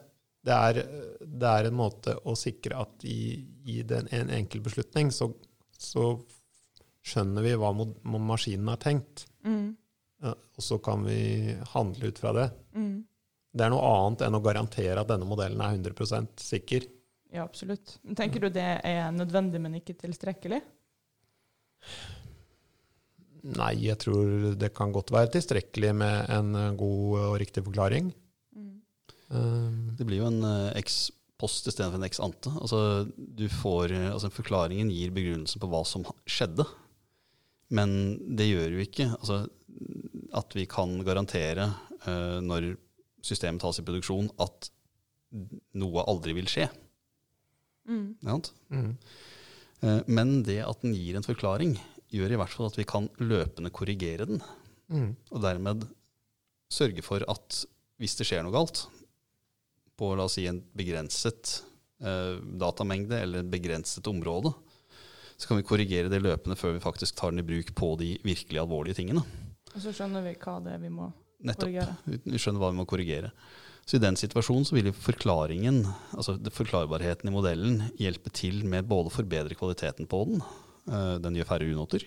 [0.45, 0.81] Det er,
[1.25, 5.31] det er en måte å sikre at i, i den, en enkel beslutning så,
[5.73, 6.11] så
[7.05, 9.25] skjønner vi hva mod, maskinen har tenkt.
[10.21, 12.45] Eh, og så kan vi handle ut fra det.
[13.55, 16.85] Det er noe annet enn å garantere at denne modellen er 100% sikker.
[17.35, 17.97] Ja, absolutt.
[18.05, 20.61] Men Tenker du det er nødvendig, men ikke tilstrekkelig?
[23.45, 28.13] Nei, jeg tror det kan godt være tilstrekkelig med en eh, god og riktig forklaring.
[29.29, 31.09] Um, Det blir jo en eh, ex
[31.41, 32.53] post istedenfor en ex ante.
[32.61, 32.79] Altså,
[33.15, 36.65] du får, eh, altså, forklaringen gir begrunnelsen på hva som skjedde.
[37.75, 39.43] Men det gjør jo ikke altså,
[40.37, 41.67] at vi kan garantere
[42.05, 42.75] uh, når
[43.25, 44.69] systemet tas i produksjon, at
[45.75, 46.67] noe aldri vil skje.
[47.85, 48.39] Ikke
[48.73, 48.95] mm.
[49.85, 51.75] Eh, Men det at den gir en forklaring,
[52.09, 54.41] gjør i hvert fall at vi kan løpende korrigere den.
[54.87, 55.15] Mm.
[55.31, 55.87] Og dermed
[56.71, 57.65] sørge for at
[58.01, 58.85] hvis det skjer noe galt,
[59.95, 61.59] på la oss si en begrenset
[62.03, 64.51] eh, datamengde eller et begrenset område,
[65.35, 68.13] så kan vi korrigere det løpende før vi faktisk tar den i bruk på de
[68.23, 69.23] virkelig alvorlige tingene.
[69.73, 71.09] Og så skjønner vi hva det er vi må
[71.45, 71.67] Nettopp.
[71.67, 71.95] korrigere.
[72.05, 73.31] Vi skjønner hva vi må korrigere.
[73.85, 75.83] Så i den situasjonen så vil forklaringen,
[76.17, 80.41] altså forklarbarheten i modellen, hjelpe til med både å forbedre kvaliteten på den,
[80.89, 82.05] eh, den gjør færre unoter,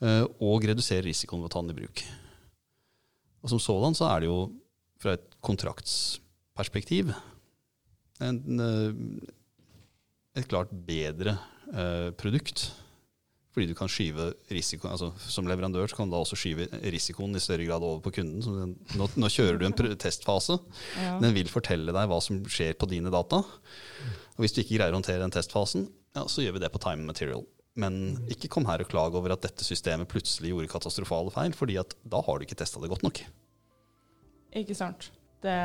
[0.00, 2.04] eh, og redusere risikoen ved å ta den i bruk.
[3.42, 4.38] Og som sådan så er det jo
[5.00, 7.10] fra et kontraktsperspektiv
[8.20, 8.92] en, eh,
[10.38, 11.38] et klart bedre
[12.18, 12.72] produkt.
[13.50, 17.34] Fordi du kan skyve risiko, altså Som leverandør så kan du da også skyve risikoen
[17.34, 18.44] i større grad over på kunden.
[18.44, 20.60] Den, nå, nå kjører du en testfase.
[21.00, 21.16] Ja.
[21.22, 23.42] Den vil fortelle deg hva som skjer på dine data.
[23.42, 26.82] Og hvis du ikke greier å håndtere den testfasen, ja, så gjør vi det på
[26.82, 27.42] time material.
[27.80, 31.78] Men ikke kom her og klag over at dette systemet plutselig gjorde katastrofale feil, fordi
[31.82, 33.22] at da har du ikke testa det godt nok.
[34.58, 35.10] Ikke sant.
[35.42, 35.58] Det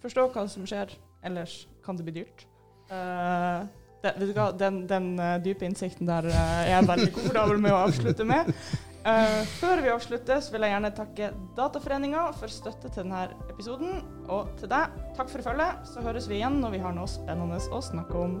[0.00, 0.94] Forstå hva som skjer,
[1.28, 2.46] ellers kan det bli dyrt.
[2.88, 3.66] Eh,
[4.02, 8.26] hva, den, den eh, dype innsikten der eh, er jeg veldig komfortabel med å avslutte
[8.28, 8.54] med.
[9.00, 14.02] Uh, før vi avslutter, så vil jeg gjerne takke Dataforeninga for støtte til denne episoden.
[14.28, 15.88] Og til deg, takk for følget.
[15.88, 18.36] Så høres vi igjen når vi har noe spennende å snakke om